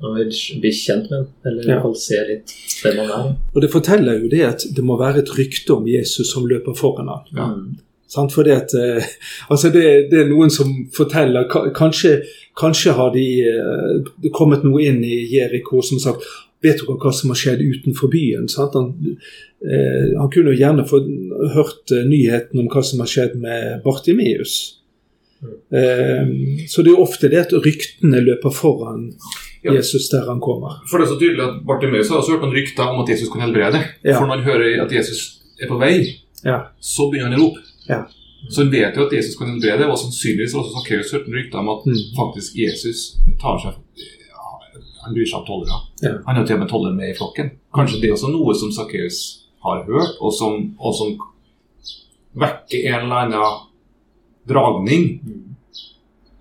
Han 0.00 0.16
vil 0.16 0.30
bli 0.62 0.70
kjent 0.72 1.10
med 1.10 1.18
ham, 1.18 1.28
eller 1.46 1.60
i 1.62 1.68
Ja. 1.68 1.74
hvert 1.74 1.82
fall 1.84 1.94
se 2.00 2.18
litt 2.26 2.54
hvem 2.82 2.98
han 2.98 3.10
er. 3.14 3.36
Og 3.54 3.60
det 3.62 3.70
forteller 3.70 4.18
jo 4.22 4.28
det 4.32 4.42
at 4.46 4.64
det 4.74 4.82
må 4.84 4.96
være 4.98 5.18
et 5.22 5.30
rykte 5.38 5.76
om 5.76 5.86
Jesus 5.86 6.32
som 6.32 6.46
løper 6.50 6.74
foran 6.74 7.08
ham. 7.12 7.24
Ja. 7.36 7.46
Mm. 7.54 7.78
Sant? 8.10 8.32
Fordi 8.34 8.50
at, 8.50 8.74
eh, 8.74 9.04
altså 9.50 9.70
det, 9.70 10.10
det 10.10 10.22
er 10.24 10.30
noen 10.32 10.50
som 10.50 10.66
forteller 10.96 11.46
Kanskje, 11.76 12.24
kanskje 12.58 12.92
har 12.98 13.12
de 13.14 13.26
eh, 13.46 14.00
det 14.22 14.32
kommet 14.34 14.64
noe 14.66 14.82
inn 14.82 14.98
i 15.04 15.28
Jeriko 15.30 15.78
som 15.82 16.00
sagt 16.02 16.24
Vet 16.62 16.82
dere 16.82 16.96
hva 17.00 17.12
som 17.16 17.30
har 17.32 17.38
skjedd 17.40 17.62
utenfor 17.64 18.10
byen? 18.12 18.48
Han, 18.58 18.90
eh, 19.64 20.10
han 20.18 20.28
kunne 20.32 20.52
jo 20.52 20.58
gjerne 20.60 20.84
få 20.88 21.00
hørt 21.54 21.90
eh, 21.96 22.04
nyheten 22.04 22.60
om 22.60 22.68
hva 22.68 22.82
som 22.84 23.00
har 23.00 23.08
skjedd 23.08 23.38
med 23.40 23.80
Bartimeus. 23.84 24.58
Eh, 25.72 26.26
så 26.68 26.82
det 26.84 26.90
er 26.90 26.96
jo 26.98 27.04
ofte 27.06 27.30
det 27.32 27.40
at 27.46 27.54
ryktene 27.64 28.20
løper 28.26 28.52
foran 28.52 29.06
Ja. 29.62 29.72
Jesus 29.76 30.08
der 30.08 30.24
han 30.28 30.40
kommer. 30.40 30.78
For 30.88 30.96
det 31.00 31.04
er 31.06 31.10
så 31.14 31.18
tydelig 31.20 31.42
at 31.44 31.58
Bartimeus 31.68 32.08
har 32.08 32.16
også 32.20 32.32
hørt 32.32 32.44
noen 32.46 32.54
rykter 32.56 32.86
om 32.92 33.02
at 33.02 33.10
Jesus 33.12 33.28
kan 33.32 33.42
helbrede. 33.44 33.80
Ja. 34.04 34.14
For 34.16 34.24
når 34.26 34.38
han 34.40 34.46
hører 34.46 34.84
at 34.86 34.92
Jesus 34.92 35.40
er 35.60 35.68
på 35.68 35.76
vei, 35.80 36.16
Ja. 36.44 36.60
så 36.80 37.10
begynner 37.10 37.28
han 37.32 37.40
å 37.40 37.42
rope. 37.50 37.60
Ja. 37.88 38.06
Så 38.48 38.62
han 38.64 38.70
vet 38.72 38.96
jo 38.96 39.04
at 39.04 39.12
Jesus 39.12 39.36
kan 39.36 39.48
helbrede, 39.52 39.84
og 39.90 39.98
sannsynligvis 40.00 40.54
har 40.56 40.62
også 40.64 40.76
Sakkeus 40.80 41.12
hørt 41.12 41.28
rykter 41.28 41.58
om 41.60 41.68
at 41.68 41.84
Mm. 41.86 41.98
faktisk 42.16 42.56
Jesus 42.56 43.16
tar 43.40 43.58
seg 43.60 43.74
han 45.04 45.14
bryr 45.16 45.26
seg 45.28 45.40
om 45.40 45.46
tollere. 45.48 45.78
Ja. 46.04 46.12
Han 46.26 46.36
har 46.40 46.46
til 46.46 46.56
og 46.58 46.62
med 46.64 46.70
toller 46.70 46.92
med 46.96 47.10
i 47.12 47.16
flokken. 47.18 47.50
Kanskje 47.74 48.00
det 48.02 48.10
er 48.10 48.16
også 48.16 48.30
noe 48.32 48.54
som 48.58 48.72
Sakkeus 48.74 49.20
har 49.64 49.82
hørt, 49.88 50.16
og 50.20 50.32
som, 50.36 50.74
og 50.80 50.94
som 50.96 51.14
vekker 52.40 52.86
en 52.92 53.04
eller 53.06 53.16
annen 53.24 53.66
dragning 54.48 55.06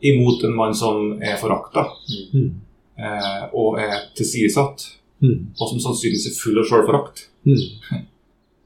imot 0.02 0.44
en 0.48 0.56
mann 0.56 0.76
som 0.76 1.18
er 1.22 1.36
forakta 1.42 1.88
Mm. 2.34 2.54
eh, 3.00 3.44
og 3.54 3.80
er 3.80 4.08
tilsidesatt, 4.16 4.86
Mm. 5.22 5.48
og 5.60 5.68
som 5.70 5.80
sannsynligvis 5.80 6.28
er 6.28 6.40
full 6.42 6.60
av 6.60 6.66
sjølforakt. 6.66 7.26
Mm. 7.46 7.58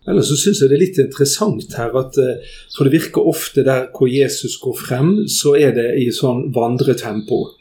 Ellers 0.07 0.27
så 0.27 0.35
syns 0.35 0.59
jeg 0.59 0.69
det 0.69 0.75
er 0.75 0.81
litt 0.85 0.97
interessant 0.99 1.73
her 1.77 1.93
at 1.97 2.17
eh, 2.19 2.41
For 2.75 2.83
det 2.83 2.91
virker 2.99 3.23
ofte 3.25 3.63
der 3.63 3.87
hvor 3.95 4.07
Jesus 4.11 4.57
går 4.59 4.75
frem, 4.77 5.27
så 5.27 5.55
er 5.55 5.71
det 5.71 5.85
i 6.01 6.09
sånn 6.11 6.51
vandretempo. 6.53 7.53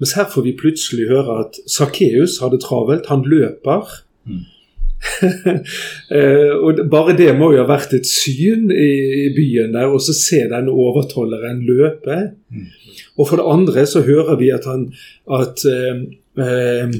Mens 0.00 0.14
her 0.16 0.30
får 0.32 0.46
vi 0.46 0.56
plutselig 0.56 1.10
høre 1.10 1.42
at 1.44 1.60
Sakkeus 1.68 2.38
har 2.40 2.52
det 2.54 2.62
travelt. 2.64 3.10
Han 3.12 3.26
løper. 3.26 4.00
Mm. 4.26 4.46
Eh, 6.10 6.50
og 6.60 6.80
bare 6.90 7.14
det 7.16 7.30
må 7.38 7.52
jo 7.54 7.60
ha 7.62 7.68
vært 7.68 7.94
et 7.96 8.08
syn 8.08 8.66
i, 8.74 8.88
i 9.24 9.28
byen 9.32 9.70
der, 9.72 9.88
og 9.88 10.02
så 10.02 10.12
se 10.12 10.42
den 10.50 10.66
overtolleren 10.68 11.62
løpe. 11.64 12.16
Mm. 12.50 12.66
Og 13.16 13.28
for 13.28 13.40
det 13.40 13.46
andre 13.48 13.84
så 13.86 14.02
hører 14.04 14.36
vi 14.40 14.50
at 14.52 14.66
han 14.68 14.88
at 15.38 15.62
eh, 15.70 16.02
eh, 16.44 16.96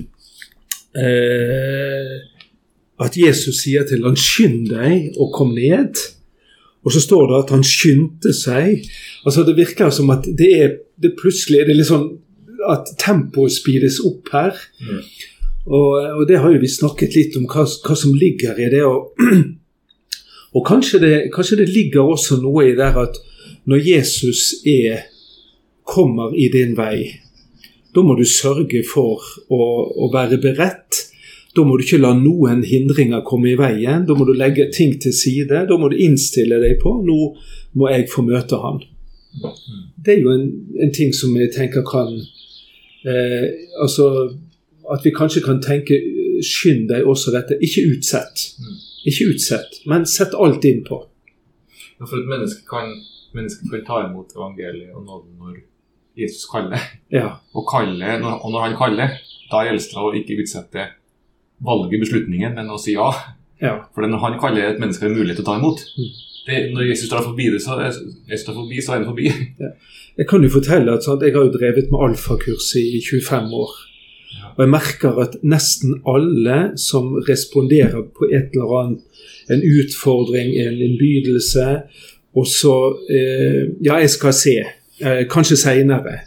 eh, 1.02 2.14
at 3.00 3.16
Jesus 3.16 3.62
sier 3.64 3.86
til 3.88 4.04
han 4.04 4.16
'skynd 4.16 4.70
deg 4.70 5.18
og 5.18 5.32
kom 5.34 5.54
ned'. 5.56 6.00
Og 6.84 6.92
så 6.92 7.00
står 7.00 7.26
det 7.28 7.44
at 7.44 7.50
han 7.56 7.64
skyndte 7.64 8.32
seg. 8.32 8.84
Altså 9.24 9.44
Det 9.44 9.56
virker 9.56 9.90
som 9.90 10.10
at 10.10 10.24
det 10.24 10.50
er 10.62 10.76
det 11.02 11.16
plutselig 11.20 11.60
er 11.60 11.66
det 11.66 11.76
litt 11.76 11.90
sånn 11.90 12.08
at 12.68 12.90
tempoet 13.00 13.54
speedes 13.54 14.00
opp 14.04 14.32
her. 14.34 14.56
Mm. 14.80 15.02
Og, 15.66 15.90
og 16.18 16.22
det 16.28 16.40
har 16.40 16.52
jo 16.52 16.60
vi 16.62 16.70
snakket 16.70 17.16
litt 17.16 17.36
om, 17.38 17.46
hva, 17.50 17.64
hva 17.64 17.96
som 17.96 18.14
ligger 18.16 18.58
i 18.60 18.70
det. 18.72 18.82
Og, 18.86 19.14
og 20.56 20.66
kanskje, 20.66 21.02
det, 21.02 21.14
kanskje 21.34 21.60
det 21.62 21.70
ligger 21.72 22.14
også 22.14 22.40
noe 22.42 22.70
i 22.70 22.76
det 22.78 22.92
at 22.98 23.20
når 23.70 23.84
Jesus 23.86 24.54
er, 24.66 25.06
kommer 25.84 26.34
i 26.38 26.48
din 26.52 26.76
vei, 26.78 27.20
da 27.94 28.02
må 28.06 28.14
du 28.14 28.24
sørge 28.28 28.84
for 28.86 29.22
å, 29.50 29.62
å 29.90 30.10
være 30.12 30.38
beredt. 30.42 31.06
Da 31.56 31.64
må 31.66 31.74
du 31.76 31.82
ikke 31.82 31.98
la 31.98 32.12
noen 32.14 32.62
hindringer 32.62 33.24
komme 33.26 33.50
i 33.50 33.56
veien. 33.58 34.04
Da 34.06 34.14
må 34.14 34.26
du 34.28 34.32
legge 34.38 34.68
ting 34.74 34.94
til 35.02 35.14
side. 35.14 35.64
Da 35.66 35.78
må 35.78 35.90
du 35.90 35.98
innstille 35.98 36.60
deg 36.62 36.78
på 36.82 36.94
nå 37.02 37.18
må 37.78 37.90
jeg 37.90 38.06
få 38.10 38.22
møte 38.26 38.58
han. 38.62 38.78
Det 39.98 40.14
er 40.14 40.22
jo 40.22 40.30
en, 40.34 40.46
en 40.82 40.94
ting 40.94 41.12
som 41.14 41.34
jeg 41.38 41.52
tenker 41.54 41.84
kan 41.86 42.14
eh, 43.04 43.46
Altså 43.82 44.06
at 44.90 45.04
vi 45.04 45.10
kanskje 45.14 45.42
kan 45.44 45.60
tenke 45.62 45.94
skynd 46.42 46.88
deg 46.90 47.06
også 47.06 47.30
dette. 47.34 47.58
Ikke 47.62 47.84
utsett. 47.92 48.46
Ikke 49.06 49.28
utsett, 49.32 49.80
men 49.86 50.06
sett 50.06 50.34
alt 50.34 50.64
inn 50.68 50.82
på. 50.84 50.98
Ja, 52.00 52.04
For 52.06 52.16
et 52.18 52.26
menneske 52.28 52.64
kan, 52.68 52.90
menneske 53.36 53.68
kan 53.70 53.84
ta 53.86 54.00
imot 54.08 54.34
evangeliet 54.36 54.90
og 54.96 55.04
nåden 55.06 55.36
når 55.38 55.60
Jesus 56.18 56.44
kaller. 56.50 56.80
Ja. 57.12 57.36
Og, 57.54 57.64
kaller, 57.70 58.18
når- 58.20 58.40
og 58.44 58.52
når 58.52 58.60
han 58.66 58.76
kaller, 58.76 59.14
da 59.50 59.62
gjelder 59.64 59.86
det 59.92 60.02
å 60.02 60.12
ikke 60.18 60.40
utsette 60.42 60.88
valget, 61.64 62.00
beslutningen, 62.00 62.54
men 62.56 62.68
å 62.72 62.78
si 62.80 62.92
ja. 62.96 63.10
ja. 63.60 63.76
For 63.94 64.04
når 64.08 64.18
han 64.24 64.38
kaller 64.40 64.72
et 64.74 64.80
menneske 64.80 65.06
har 65.06 65.14
mulighet 65.14 65.36
til 65.40 65.44
å 65.46 65.50
ta 65.52 65.58
imot. 65.60 65.80
Mm. 65.96 66.10
Det, 66.46 66.72
når 66.72 66.88
Jesus 66.88 67.06
står 67.10 67.22
forbi 67.28 67.50
det, 67.52 67.60
så 67.62 67.76
er, 67.76 67.96
jeg 68.30 68.38
står 68.40 68.56
forbi, 68.56 68.80
så 68.80 68.92
er 68.92 69.02
han 69.02 69.10
forbi. 69.10 69.28
Jeg 70.18 70.26
kan 70.28 70.42
jo 70.44 70.50
fortelle 70.52 70.92
at 70.92 71.04
sant, 71.04 71.22
jeg 71.22 71.32
har 71.32 71.46
jo 71.46 71.52
drevet 71.54 71.90
med 71.92 72.02
alfakurs 72.06 72.72
i 72.76 73.00
25 73.00 73.54
år. 73.56 73.70
Og 74.56 74.64
jeg 74.64 74.72
merker 74.72 75.20
at 75.22 75.36
nesten 75.46 76.00
alle 76.08 76.58
som 76.80 77.14
responderer 77.28 78.02
på 78.16 78.28
et 78.28 78.54
eller 78.54 78.74
annet, 78.80 79.06
en 79.50 79.62
utfordring, 79.66 80.52
en 80.60 80.82
innbydelse, 80.86 81.68
og 82.38 82.46
så 82.46 82.74
eh, 83.10 83.62
Ja, 83.82 83.96
jeg 83.98 84.10
skal 84.10 84.34
se. 84.36 84.56
Eh, 85.00 85.22
kanskje 85.30 85.56
seinere. 85.56 86.20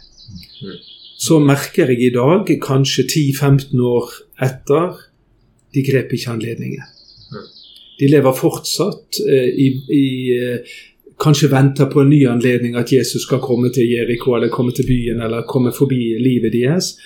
Så 1.18 1.38
merker 1.38 1.88
jeg 1.88 2.02
i 2.02 2.12
dag, 2.12 2.50
kanskje 2.60 3.06
10-15 3.06 3.80
år 3.80 4.10
etter, 4.42 4.98
de 5.74 5.84
grep 5.86 6.12
ikke 6.12 6.34
anledningen. 6.34 6.93
De 7.98 8.08
lever 8.10 8.36
fortsatt 8.36 9.20
eh, 9.28 9.48
i, 9.48 9.68
i 9.92 10.06
eh, 10.38 10.74
Kanskje 11.14 11.46
venter 11.46 11.86
på 11.86 12.00
en 12.02 12.08
ny 12.10 12.24
anledning 12.26 12.74
at 12.74 12.90
Jesus 12.90 13.22
skal 13.22 13.38
komme 13.38 13.68
til 13.70 13.86
Jeriko 13.86 14.32
eller 14.34 14.50
komme 14.50 14.72
til 14.74 14.88
byen 14.88 15.20
eller 15.22 15.44
komme 15.46 15.70
forbi 15.72 16.16
livet 16.18 16.50
deres. 16.52 16.96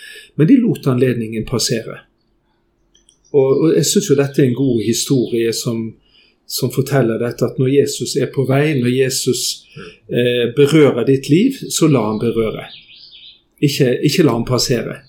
Men 0.40 0.48
de 0.48 0.56
lot 0.62 0.86
anledningen 0.88 1.44
passere. 1.46 1.98
Og, 3.36 3.60
og 3.60 3.74
Jeg 3.76 3.84
syns 3.84 4.08
jo 4.08 4.16
dette 4.16 4.42
er 4.42 4.48
en 4.48 4.56
god 4.56 4.80
historie 4.86 5.52
som, 5.52 5.82
som 6.48 6.72
forteller 6.72 7.20
dette 7.20 7.44
at 7.44 7.60
når 7.60 7.68
Jesus 7.74 8.16
er 8.16 8.32
på 8.32 8.46
vei, 8.48 8.78
når 8.80 8.94
Jesus 8.96 9.44
eh, 10.08 10.48
berører 10.56 11.04
ditt 11.04 11.28
liv, 11.28 11.60
så 11.68 11.90
la 11.92 12.06
han 12.08 12.20
berøre. 12.22 12.64
Ikke, 13.60 13.92
ikke 14.08 14.24
la 14.24 14.38
han 14.38 14.48
passere. 14.48 15.02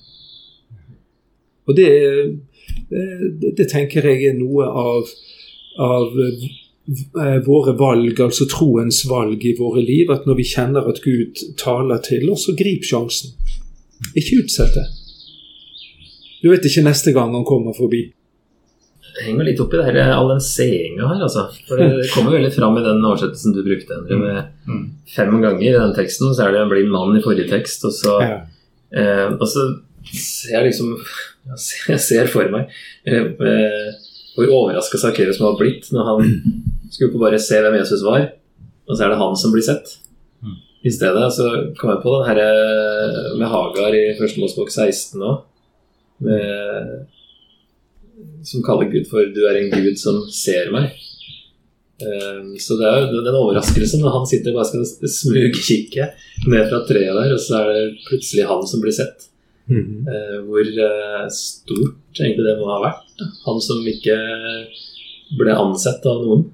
Og 1.70 1.78
det, 1.78 1.90
det, 2.90 3.56
det 3.58 3.68
tenker 3.72 4.06
jeg 4.10 4.32
er 4.32 4.40
noe 4.40 4.68
av, 4.68 5.12
av 5.78 6.16
eh, 6.20 7.40
våre 7.46 7.74
valg, 7.78 8.20
altså 8.26 8.48
troens 8.50 9.04
valg 9.10 9.44
i 9.46 9.56
våre 9.60 9.82
liv, 9.86 10.10
at 10.12 10.26
når 10.26 10.40
vi 10.40 10.48
kjenner 10.50 10.88
at 10.90 11.02
Gud 11.04 11.38
taler 11.62 12.02
til 12.06 12.30
oss, 12.34 12.48
så 12.48 12.56
grip 12.58 12.84
sjansen. 12.88 13.36
Ikke 14.18 14.40
utsett 14.44 14.74
det. 14.80 14.88
Du 16.42 16.50
vet 16.54 16.64
ikke 16.66 16.86
neste 16.88 17.12
gang 17.16 17.34
han 17.36 17.46
kommer 17.48 17.76
forbi. 17.76 18.06
Det 19.20 19.26
henger 19.26 19.44
litt 19.50 19.60
opp 19.60 19.74
i 19.76 19.80
det 19.82 19.88
her, 19.90 20.14
all 20.16 20.30
den 20.32 20.40
seinga 20.44 21.10
her, 21.10 21.24
altså. 21.26 21.48
For 21.68 21.82
det 21.82 22.08
kommer 22.14 22.38
veldig 22.38 22.54
fram 22.56 22.78
i 22.80 22.84
den 22.86 23.04
oversettelsen 23.04 23.56
du 23.58 23.64
brukte, 23.66 23.98
Endre, 24.00 24.20
med 24.24 24.56
Mm. 24.70 24.84
fem 25.10 25.32
ganger 25.42 25.64
i 25.66 25.72
den 25.74 25.94
teksten. 25.98 26.30
Så 26.38 26.44
er 26.46 26.52
det 26.54 26.60
en 26.62 26.70
blind 26.72 26.92
mann 26.94 27.18
i 27.18 27.22
forrige 27.26 27.50
tekst, 27.50 27.84
og 27.90 27.92
så, 27.98 28.20
Ja. 28.22 28.36
eh, 28.94 29.32
og 29.34 29.48
så 29.50 29.64
ser 30.14 30.60
jeg 30.60 30.70
liksom 30.72 30.94
Jeg 31.90 32.00
ser 32.00 32.28
for 32.30 32.48
meg 32.54 32.70
eh, 33.10 33.26
eh, 33.26 33.90
hvor 34.40 34.56
overraska 34.56 35.00
Sakkeus 35.02 35.40
må 35.42 35.52
ha 35.52 35.60
blitt 35.60 35.90
når 35.92 36.08
han 36.08 36.30
skulle 36.94 37.12
på 37.14 37.22
bare 37.22 37.42
se 37.44 37.60
hvem 37.62 37.76
Jesus 37.80 38.06
var, 38.08 38.30
og 38.88 38.96
så 38.96 39.06
er 39.06 39.14
det 39.14 39.22
han 39.22 39.36
som 39.38 39.54
blir 39.54 39.66
sett. 39.66 39.92
Mm. 40.42 40.56
I 40.88 40.94
stedet 40.96 41.28
så 41.36 41.50
kom 41.78 41.92
jeg 41.92 42.04
på 42.06 42.16
den 42.16 42.30
her 42.30 42.40
med 43.38 43.52
Hagar 43.52 43.98
i 43.98 44.06
Første 44.18 44.42
Mosbok 44.42 44.72
16 44.72 45.22
òg. 45.28 45.44
Som 48.48 48.64
kaller 48.66 48.90
Gud 48.92 49.06
for 49.12 49.28
'du 49.28 49.44
er 49.48 49.60
en 49.60 49.72
Gud 49.76 50.00
som 50.00 50.24
ser 50.32 50.72
meg'. 50.72 50.96
Eh, 52.00 52.40
Så 52.60 52.78
det 52.80 52.88
er 52.88 53.12
jo 53.12 53.24
den 53.24 53.36
overraskelsen 53.36 54.00
når 54.04 54.16
han 54.18 54.28
sitter 54.28 54.54
og 54.54 54.60
bare 54.60 54.70
skal 54.72 55.12
smugkikke 55.20 56.06
ned 56.48 56.70
fra 56.72 56.80
treet 56.88 57.18
der, 57.18 57.34
og 57.36 57.42
så 57.44 57.60
er 57.60 57.74
det 57.74 58.06
plutselig 58.08 58.48
han 58.48 58.64
som 58.68 58.82
blir 58.82 58.96
sett. 58.96 59.28
Mm 59.68 59.84
-hmm. 59.84 60.46
Hvor 60.48 60.64
eh, 60.64 61.30
stort 61.30 62.20
egentlig 62.20 62.46
det 62.46 62.60
må 62.60 62.72
ha 62.72 62.80
vært. 62.88 63.09
Han 63.46 63.60
som 63.64 63.84
ikke 63.88 64.18
ble 65.40 65.56
ansett 65.56 66.06
av 66.10 66.24
noen. 66.26 66.48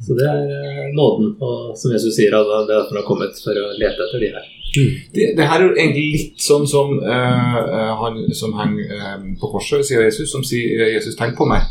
Så 0.00 0.16
det 0.16 0.24
er 0.24 0.46
eh, 0.48 0.86
nåden, 0.96 1.34
og 1.44 1.76
som 1.76 1.92
Jesus 1.92 2.14
sier, 2.16 2.32
at 2.32 2.48
det 2.48 2.56
er 2.62 2.68
derfor 2.70 2.94
han 2.94 3.02
har 3.02 3.08
kommet 3.08 3.40
for 3.44 3.56
å 3.60 3.66
lete 3.76 4.06
etter 4.06 4.22
de 4.22 4.30
her. 4.32 4.48
Det, 4.70 5.26
det 5.36 5.48
her 5.50 5.58
er 5.58 5.66
jo 5.66 5.74
egentlig 5.74 6.06
litt 6.14 6.40
sånn 6.40 6.64
som 6.70 6.94
eh, 7.02 7.58
eh, 7.60 7.92
han 8.00 8.20
som 8.38 8.54
henger 8.56 8.94
uh, 8.96 9.18
på 9.40 9.50
korset, 9.52 9.84
sier 9.84 10.06
Jesus, 10.06 10.30
som 10.32 10.44
sier 10.46 10.86
'Jesus, 10.86 11.18
tenk 11.18 11.36
på 11.36 11.48
meg'. 11.50 11.68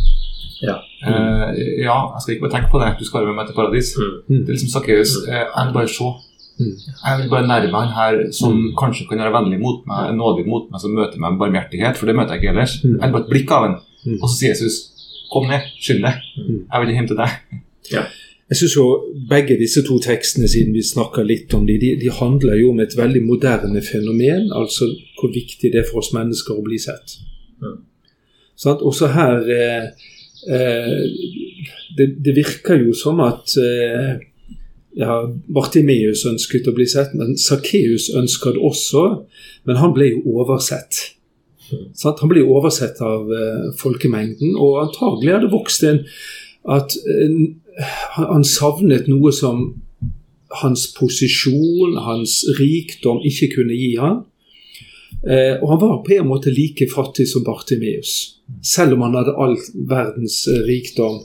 Ja. 0.61 0.75
Uh, 1.01 1.55
ja, 1.79 1.97
jeg 2.13 2.21
skal 2.21 2.33
ikke 2.35 2.45
bare 2.45 2.55
tenke 2.57 2.73
på 2.73 2.81
det, 2.83 2.91
du 2.99 3.05
skal 3.07 3.23
være 3.23 3.31
med 3.31 3.39
meg 3.39 3.49
til 3.49 3.57
paradis. 3.57 3.93
Mm. 3.97 4.15
Mm. 4.27 4.41
Det 4.43 4.49
er 4.49 4.57
liksom 4.57 4.73
Sakkeus. 4.75 5.15
Jeg 5.25 5.73
bare 5.73 5.93
se. 5.97 6.09
Mm. 6.59 6.75
Jeg 7.05 7.19
vil 7.19 7.29
bare 7.31 7.47
nærme 7.47 7.81
han 7.81 7.93
her 7.95 8.21
som 8.35 8.55
kanskje 8.79 9.07
kan 9.09 9.21
være 9.23 9.35
vennlig 9.37 9.59
mot 9.61 9.85
meg, 9.87 10.13
nådig 10.17 10.45
mot 10.47 10.69
meg, 10.71 10.81
som 10.83 10.95
møter 10.95 11.21
meg 11.21 11.35
med 11.35 11.41
barmhjertighet, 11.43 11.97
for 11.97 12.09
det 12.09 12.17
møter 12.17 12.35
jeg 12.35 12.43
ikke 12.43 12.53
ellers. 12.53 12.77
Mm. 12.83 12.95
Jeg 12.97 13.03
vil 13.05 13.15
bare 13.15 13.25
et 13.25 13.33
blikk 13.33 13.53
av 13.55 13.67
han. 13.67 13.75
Mm. 14.05 14.17
Og 14.19 14.25
så 14.27 14.33
sier 14.35 14.55
Jesus, 14.55 14.79
kom 15.31 15.47
ned, 15.49 15.69
skynd 15.79 16.03
deg. 16.07 16.25
Mm. 16.35 16.57
Jeg 16.65 16.83
vil 16.83 16.95
hjem 16.97 17.11
til 17.11 17.21
deg. 17.21 17.37
Jeg 18.49 18.57
synes 18.57 18.75
jo 18.75 18.85
Begge 19.29 19.59
disse 19.59 19.83
to 19.85 19.99
tekstene, 20.01 20.47
siden 20.49 20.73
vi 20.73 20.81
snakker 20.85 21.25
litt 21.27 21.53
om 21.53 21.67
de, 21.69 21.75
de, 21.81 21.93
de 22.01 22.09
handler 22.13 22.57
jo 22.57 22.71
om 22.73 22.79
et 22.81 22.95
veldig 22.97 23.21
moderne 23.25 23.81
fenomen. 23.85 24.49
Altså 24.55 24.89
hvor 25.19 25.33
viktig 25.33 25.71
det 25.73 25.83
er 25.83 25.89
for 25.89 26.01
oss 26.01 26.13
mennesker 26.15 26.57
å 26.57 26.65
bli 26.65 26.79
sett. 26.81 27.19
Mm. 27.61 27.77
Sånn, 28.59 28.81
Også 28.83 29.11
her 29.13 29.45
eh, 29.53 29.85
eh, 30.49 30.97
det, 31.95 32.09
det 32.25 32.33
virker 32.35 32.81
jo 32.81 32.95
som 32.97 33.21
at 33.23 33.53
eh, 33.61 34.17
ja, 34.98 35.22
Bartimeus 35.53 36.25
ønsket 36.29 36.67
å 36.69 36.75
bli 36.75 36.88
sett, 36.89 37.13
men 37.17 37.38
Sakkeus 37.38 38.10
ønsket 38.15 38.58
det 38.58 38.65
også. 38.65 39.05
Men 39.69 39.81
han 39.81 39.93
ble 39.96 40.12
jo 40.13 40.38
oversett. 40.39 41.01
Sant? 41.93 42.22
Han 42.24 42.31
ble 42.31 42.46
oversett 42.48 43.01
av 43.05 43.29
uh, 43.29 43.69
folkemengden, 43.77 44.55
og 44.58 44.81
antagelig 44.88 45.36
hadde 45.36 45.51
vokst 45.53 45.86
en 45.86 46.01
at 46.69 46.96
uh, 47.05 47.38
han 48.17 48.43
savnet 48.48 49.08
noe 49.08 49.31
som 49.36 49.69
hans 50.63 50.88
posisjon, 50.98 52.00
hans 52.01 52.41
rikdom, 52.58 53.22
ikke 53.29 53.53
kunne 53.60 53.77
gi 53.77 53.93
han. 54.01 54.24
Eh, 55.27 55.58
og 55.60 55.74
han 55.74 55.79
var 55.81 55.98
på 56.05 56.15
en 56.15 56.29
måte 56.29 56.51
like 56.53 56.88
fattig 56.91 57.27
som 57.27 57.43
Bartimeus, 57.43 58.39
selv 58.63 58.96
om 58.96 59.03
han 59.03 59.17
hadde 59.19 59.36
all 59.36 59.58
verdens 59.89 60.46
rikdom. 60.67 61.19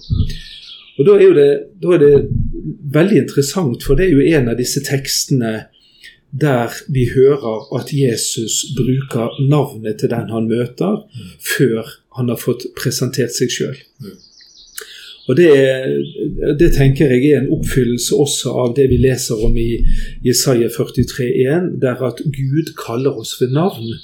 Og 0.98 1.06
da 1.06 1.14
er, 1.14 1.24
jo 1.24 1.36
det, 1.36 1.50
da 1.82 1.94
er 1.94 2.02
det 2.02 2.14
veldig 2.94 3.22
interessant, 3.24 3.84
for 3.84 3.98
det 3.98 4.08
er 4.08 4.16
jo 4.16 4.36
en 4.38 4.50
av 4.52 4.58
disse 4.60 4.82
tekstene 4.84 5.54
der 6.34 6.72
vi 6.90 7.06
hører 7.14 7.68
at 7.78 7.92
Jesus 7.94 8.64
bruker 8.74 9.36
navnet 9.50 10.00
til 10.00 10.10
den 10.10 10.32
han 10.34 10.48
møter, 10.50 11.04
før 11.38 11.86
han 12.18 12.30
har 12.32 12.40
fått 12.40 12.66
presentert 12.78 13.36
seg 13.36 13.52
sjøl. 13.54 13.76
Og 15.28 15.38
det, 15.38 15.52
det, 16.60 16.72
tenker 16.74 17.12
jeg 17.14 17.30
er 17.30 17.38
en 17.38 17.52
oppfyllelse 17.54 18.16
også 18.20 18.52
av 18.64 18.74
det 18.76 18.90
vi 18.90 18.98
leser 19.00 19.40
om 19.46 19.54
i 19.56 19.78
Jesaja 20.26 20.68
43,1, 20.68 21.70
der 21.80 22.02
at 22.10 22.20
Gud 22.26 22.74
kaller 22.76 23.16
oss 23.22 23.38
ved 23.40 23.54
navn. 23.56 23.94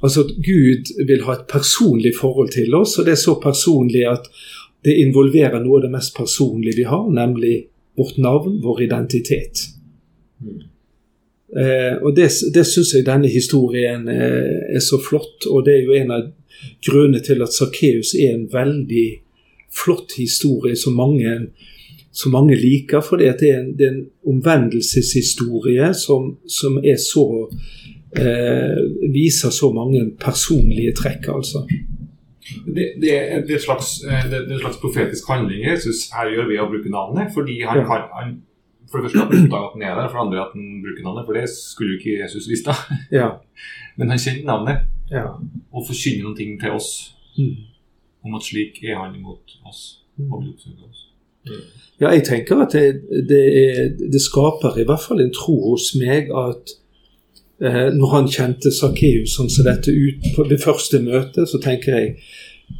Altså 0.00 0.24
at 0.24 0.32
Gud 0.40 0.94
vil 1.10 1.26
ha 1.26 1.36
et 1.36 1.44
personlig 1.50 2.14
forhold 2.16 2.54
til 2.54 2.72
oss, 2.78 2.96
og 2.96 3.04
det 3.04 3.18
er 3.18 3.20
så 3.20 3.36
personlig 3.42 4.06
at 4.08 4.30
det 4.84 4.96
involverer 5.02 5.60
noe 5.60 5.78
av 5.78 5.86
det 5.86 5.92
mest 5.92 6.14
personlige 6.16 6.80
vi 6.80 6.88
har, 6.88 7.06
nemlig 7.12 7.54
vårt 7.98 8.16
navn, 8.16 8.60
vår 8.64 8.82
identitet. 8.82 9.66
Mm. 10.40 10.60
Eh, 11.56 11.96
og 12.02 12.14
Det, 12.16 12.28
det 12.54 12.66
syns 12.66 12.94
jeg 12.94 13.06
denne 13.06 13.28
historien 13.28 14.06
eh, 14.08 14.76
er 14.76 14.84
så 14.84 15.00
flott, 15.02 15.48
og 15.50 15.66
det 15.66 15.74
er 15.74 15.82
jo 15.84 15.96
en 15.98 16.14
av 16.14 16.28
grunnene 16.86 17.22
til 17.24 17.42
at 17.42 17.54
Sakkeus 17.54 18.14
er 18.14 18.36
en 18.36 18.46
veldig 18.52 19.08
flott 19.74 20.14
historie 20.18 20.76
som 20.76 20.96
mange, 20.98 21.50
som 22.12 22.32
mange 22.32 22.56
liker. 22.58 23.02
For 23.02 23.20
det 23.20 23.34
er, 23.34 23.58
en, 23.58 23.72
det 23.78 23.86
er 23.86 23.94
en 23.96 24.04
omvendelseshistorie 24.34 25.92
som, 25.94 26.36
som 26.46 26.78
så 26.98 27.26
eh, 28.16 28.80
viser 29.12 29.50
så 29.54 29.72
mange 29.74 30.06
personlige 30.20 30.94
trekk, 31.02 31.28
altså. 31.34 31.66
Det, 32.66 32.86
det, 33.02 33.10
det, 33.48 33.54
er 33.56 33.62
slags, 33.62 33.88
eh, 34.04 34.24
det, 34.30 34.38
er 34.38 34.54
en 34.54 34.62
slags 34.62 34.80
profetisk 34.82 35.28
handling 35.30 35.64
Jesus 35.64 36.08
her 36.14 36.30
gjør 36.32 36.48
ved 36.50 36.62
å 36.62 36.68
bruke 36.70 36.92
navnet. 36.92 37.32
fordi 37.34 37.60
han, 37.62 37.82
ja. 37.82 37.98
han, 38.16 38.38
For 38.90 38.98
det 38.98 39.08
første 39.08 39.24
oppdager 39.26 39.66
at 39.68 39.76
han 39.76 39.86
er 39.86 39.94
der, 39.98 40.08
for 40.08 40.18
det 40.18 40.24
andre 40.26 40.44
at 40.44 40.54
han 40.56 40.68
bruker 40.84 41.06
navnet. 41.06 41.26
For 41.28 41.38
det 41.38 41.46
skulle 41.54 41.94
jo 41.94 42.00
ikke 42.00 42.18
Jesus 42.22 42.48
visst. 42.50 42.70
Ja. 43.12 43.28
Men 43.98 44.14
han 44.14 44.22
kjenner 44.22 44.46
navnet 44.52 44.88
ja. 45.12 45.26
og 45.72 45.86
forkynner 45.88 46.26
noen 46.26 46.38
ting 46.38 46.56
til 46.60 46.78
oss 46.78 46.90
mm. 47.36 47.54
om 48.26 48.38
at 48.38 48.46
slik 48.46 48.82
er 48.84 48.98
han 49.00 49.14
imot 49.18 49.58
oss 49.68 49.82
og 50.20 50.42
vil 50.42 50.52
oppsøke 50.54 50.88
oss. 50.88 51.06
Ja, 52.00 52.10
jeg 52.12 52.24
tenker 52.24 52.60
at 52.64 52.72
det, 52.72 53.02
det, 53.28 53.40
er, 53.62 53.88
det, 53.96 54.20
skaper 54.20 54.76
i 54.78 54.84
hvert 54.88 55.02
fall 55.04 55.20
en 55.22 55.32
tro 55.34 55.56
hos 55.70 55.90
meg 56.00 56.28
at 56.36 56.74
eh, 57.62 57.88
når 57.94 58.14
han 58.14 58.30
kjente 58.30 58.72
Sakkeus 58.74 59.36
sånn 59.36 59.50
som 59.52 59.66
dette 59.66 59.92
ut 59.92 60.30
på 60.36 60.46
det 60.48 60.60
første 60.62 61.02
møtet, 61.04 61.48
så 61.50 61.60
tenker 61.62 61.96
jeg 61.98 62.14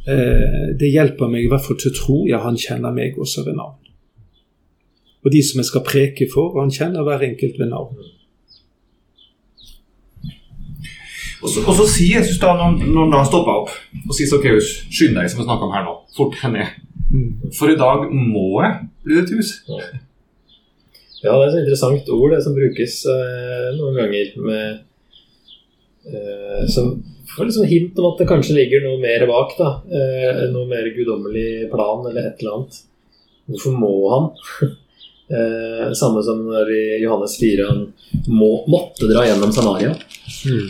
eh, 0.07 0.71
det 0.77 0.91
hjelper 0.91 1.31
meg 1.31 1.45
i 1.45 1.51
hvert 1.51 1.65
fall 1.65 1.79
til 1.81 1.91
å 1.91 1.97
tro 1.97 2.17
ja, 2.29 2.41
han 2.45 2.59
kjenner 2.59 2.95
meg 2.95 3.19
også 3.21 3.45
ved 3.47 3.59
navn. 3.59 3.77
Og 5.21 5.29
de 5.33 5.43
som 5.45 5.61
jeg 5.61 5.69
skal 5.69 5.85
preke 5.85 6.25
for, 6.31 6.57
han 6.57 6.73
kjenner 6.73 7.05
hver 7.05 7.23
enkelt 7.27 7.59
ved 7.61 7.69
navn. 7.69 7.97
Og 11.41 11.49
så, 11.49 11.63
og 11.65 11.73
så 11.73 11.87
sier 11.89 12.19
Jesus 12.19 12.37
da, 12.41 12.53
når, 12.57 12.85
når 12.85 13.17
han 13.17 13.29
stopper 13.29 13.63
opp 13.63 13.71
og 14.05 14.13
sier 14.13 14.29
Sakkeus, 14.29 14.75
skynd 14.93 15.17
deg, 15.17 15.29
som 15.29 15.41
vi 15.41 15.47
snakker 15.47 15.67
om 15.67 15.73
her 15.73 15.85
nå, 15.87 15.97
fort 16.17 16.37
ned. 16.53 16.79
Mm. 17.11 17.51
For 17.57 17.71
i 17.71 17.77
dag 17.79 18.05
må 18.13 18.61
jeg 18.61 18.75
bli 19.05 19.17
ditt 19.17 19.33
hus. 19.35 19.55
Ja, 19.69 19.81
det 21.21 21.29
er 21.29 21.47
et 21.47 21.59
interessant 21.61 22.11
ord 22.15 22.33
det 22.33 22.41
som 22.45 22.55
brukes 22.57 22.95
eh, 23.13 23.67
noen 23.77 23.97
ganger 23.99 24.31
med 24.41 24.79
eh, 26.09 26.63
Som 26.71 26.95
får 27.35 27.47
liksom 27.47 27.67
hint 27.69 27.99
om 27.99 28.09
at 28.09 28.21
det 28.21 28.29
kanskje 28.29 28.57
ligger 28.57 28.85
noe 28.85 29.01
mer 29.01 29.27
bak. 29.29 29.53
da, 29.59 29.69
eh, 29.93 30.45
Noe 30.53 30.65
mer 30.69 30.89
guddommelig 30.95 31.69
plan 31.71 32.05
eller 32.09 32.31
et 32.31 32.41
eller 32.41 32.57
annet. 32.57 32.79
Hvorfor 33.51 33.77
må 33.77 33.93
han? 34.15 34.31
eh, 35.35 35.93
samme 35.97 36.23
som 36.25 36.41
når 36.47 36.73
i 36.73 36.83
Johannes 37.03 37.37
4 37.39 37.69
han 37.69 37.85
må, 38.27 38.51
måtte 38.71 39.09
dra 39.11 39.27
gjennom 39.27 39.53
Samaria. 39.53 39.93
Mm. 40.49 40.69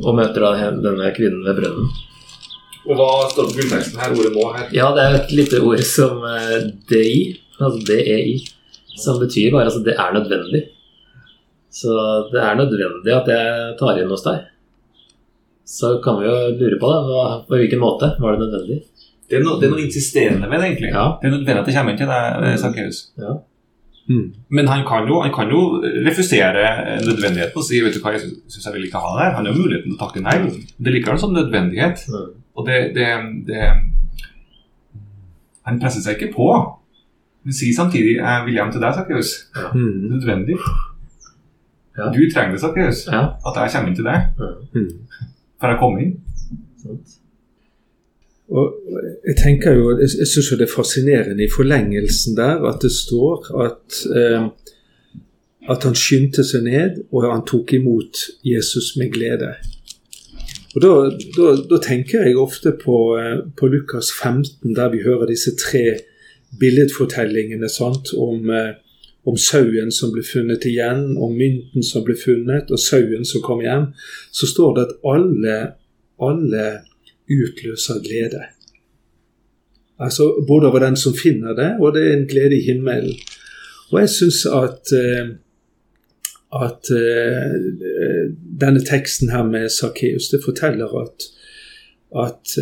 Og 0.00 0.14
møter 0.16 0.44
da 0.44 0.70
denne 0.76 1.10
kvinnen 1.16 1.44
ved 1.46 1.60
brønnen. 1.60 1.90
Og 2.88 2.96
hva 2.96 3.10
står 3.30 3.50
på 3.50 3.58
grunnteksten 3.58 4.00
her? 4.00 4.14
Ordet 4.16 4.32
'må' 4.34 4.52
her? 4.56 4.70
Ja, 4.74 4.88
det 4.96 5.02
er 5.04 5.18
et 5.18 5.34
lite 5.36 5.60
ord 5.60 5.82
som 5.84 6.24
eh, 6.24 6.70
DI, 6.90 7.36
altså 7.60 7.82
DEI, 7.86 8.40
som 8.98 9.18
betyr 9.20 9.52
bare 9.54 9.68
altså 9.68 9.82
det 9.86 9.94
er 9.94 10.14
nødvendig. 10.16 10.62
Så 11.70 11.94
det 12.32 12.40
er 12.42 12.58
nødvendig 12.58 13.12
at 13.14 13.28
jeg 13.30 13.74
tar 13.78 14.00
inn 14.00 14.10
hos 14.10 14.24
deg. 14.26 14.48
Så 15.70 15.98
kan 16.02 16.18
vi 16.18 16.26
jo 16.26 16.38
lure 16.58 16.80
på 16.80 16.88
det. 16.90 17.02
Hva, 17.06 17.26
på 17.46 17.60
hvilken 17.60 17.82
måte 17.82 18.10
var 18.18 18.34
det 18.34 18.46
nødvendig? 18.46 18.80
Det 19.30 19.38
er, 19.38 19.44
no, 19.46 19.60
det 19.60 19.68
er 19.68 19.76
noe 19.76 19.84
insisterende 19.84 20.48
ved 20.50 20.58
det, 20.58 20.72
egentlig. 20.72 20.90
Ja. 20.90 21.04
Det 21.20 21.28
er 21.28 21.36
nødvendig 21.36 21.60
at 21.60 21.68
det 21.68 21.74
kommer 21.76 21.94
inn 21.94 22.00
til 22.00 22.10
deg, 22.10 22.56
Sakkeus. 22.58 22.98
Ja. 23.22 23.36
Mm. 24.10 24.24
Men 24.50 24.66
han 24.66 24.82
kan, 24.88 25.06
jo, 25.06 25.20
han 25.22 25.30
kan, 25.30 25.52
jo, 25.54 25.60
refusere 26.06 26.64
nødvendigheten 27.04 27.60
og 27.60 27.62
si 27.62 27.78
vet 27.84 27.94
du 27.94 28.00
hva, 28.02 28.16
jeg 28.16 28.24
syns 28.50 28.66
jeg 28.66 28.74
vil 28.74 28.88
ikke 28.88 29.02
ha 29.04 29.12
det 29.14 29.22
her. 29.22 29.36
Han 29.36 29.46
har 29.46 29.54
muligheten 29.54 29.92
til 29.92 29.94
å 29.94 30.00
takke 30.00 30.24
nei. 30.24 30.34
Det 30.74 30.94
liker 30.96 31.14
han 31.14 31.22
som 31.22 31.36
nødvendighet. 31.36 32.02
Mm. 32.10 32.32
Og 32.58 32.66
det, 32.66 32.80
det, 32.96 33.06
det, 33.46 33.68
Han 35.68 35.78
presser 35.78 36.02
seg 36.02 36.18
ikke 36.18 36.34
på, 36.34 36.50
men 37.44 37.56
sier 37.56 37.76
samtidig 37.76 38.16
jeg 38.18 38.46
vil 38.46 38.58
hjem 38.58 38.72
til 38.72 38.82
deg, 38.84 38.96
Sakkeus. 38.96 39.30
Ja. 39.56 39.70
Mm. 39.74 40.10
Nødvendig. 40.14 40.58
Ja. 41.98 42.10
Du 42.14 42.20
trenger 42.34 42.56
det, 42.56 42.60
Sakkeus. 42.60 43.06
Ja. 43.06 43.22
At 43.46 43.62
jeg 43.62 43.72
kommer 43.74 43.88
inn 43.88 43.96
til 44.00 44.10
deg. 44.10 44.20
Mm. 44.74 44.90
For 45.60 45.72
jeg 45.72 45.80
kom 45.80 45.98
inn. 46.02 46.12
Sånt. 46.82 47.16
Og 48.50 48.74
jeg 49.28 49.36
tenker 49.38 49.76
jo, 49.78 49.92
jeg 50.00 50.26
syns 50.26 50.50
det 50.58 50.66
er 50.66 50.72
fascinerende 50.72 51.44
i 51.44 51.52
forlengelsen 51.52 52.34
der 52.38 52.64
at 52.66 52.80
det 52.82 52.90
står 52.90 53.46
at, 53.66 53.98
eh, 54.10 54.48
at 55.70 55.86
han 55.86 55.94
skyndte 55.94 56.42
seg 56.46 56.64
ned, 56.66 56.98
og 57.12 57.28
han 57.30 57.44
tok 57.46 57.76
imot 57.78 58.24
Jesus 58.42 58.96
med 58.98 59.12
glede. 59.14 59.52
Og 60.74 60.82
Da, 60.82 60.90
da, 61.36 61.46
da 61.70 61.78
tenker 61.82 62.26
jeg 62.26 62.38
ofte 62.38 62.74
på, 62.84 62.96
eh, 63.18 63.38
på, 63.56 63.70
Lukas 63.70 64.10
15, 64.22 64.74
der 64.74 64.90
vi 64.90 65.04
hører 65.06 65.30
disse 65.30 65.54
tre 65.54 66.00
billedfortellingene 66.58 67.68
sant, 67.68 68.12
om, 68.16 68.50
eh, 68.50 68.74
om 69.24 69.36
sauen 69.36 69.92
som 69.92 70.12
ble 70.12 70.22
funnet 70.26 70.64
igjen, 70.66 71.16
om 71.16 71.34
mynten 71.36 71.84
som 71.84 72.04
ble 72.04 72.16
funnet, 72.18 72.70
og 72.70 72.80
sauen 72.80 73.24
som 73.24 73.42
kom 73.42 73.60
hjem. 73.60 73.92
Så 74.32 74.48
står 74.50 74.74
det 74.74 74.86
at 74.88 74.96
alle, 75.04 75.58
alle 76.20 76.64
utløser 77.30 78.00
glede. 78.02 78.42
Altså 80.00 80.44
Både 80.48 80.66
over 80.66 80.80
den 80.80 80.96
som 80.96 81.14
finner 81.14 81.54
det, 81.54 81.76
og 81.78 81.94
det 81.94 82.06
er 82.06 82.16
en 82.16 82.28
glede 82.28 82.56
i 82.56 82.64
himmelen. 82.64 83.14
Og 83.92 84.00
jeg 84.00 84.08
syns 84.08 84.46
at, 84.46 84.92
eh, 84.94 85.34
at 86.50 86.90
uh, 86.90 87.54
denne 88.60 88.80
teksten 88.86 89.30
her 89.30 89.44
med 89.44 89.68
Sakkeus, 89.68 90.30
det 90.30 90.40
forteller 90.44 90.90
at, 91.02 91.26
at 92.16 92.54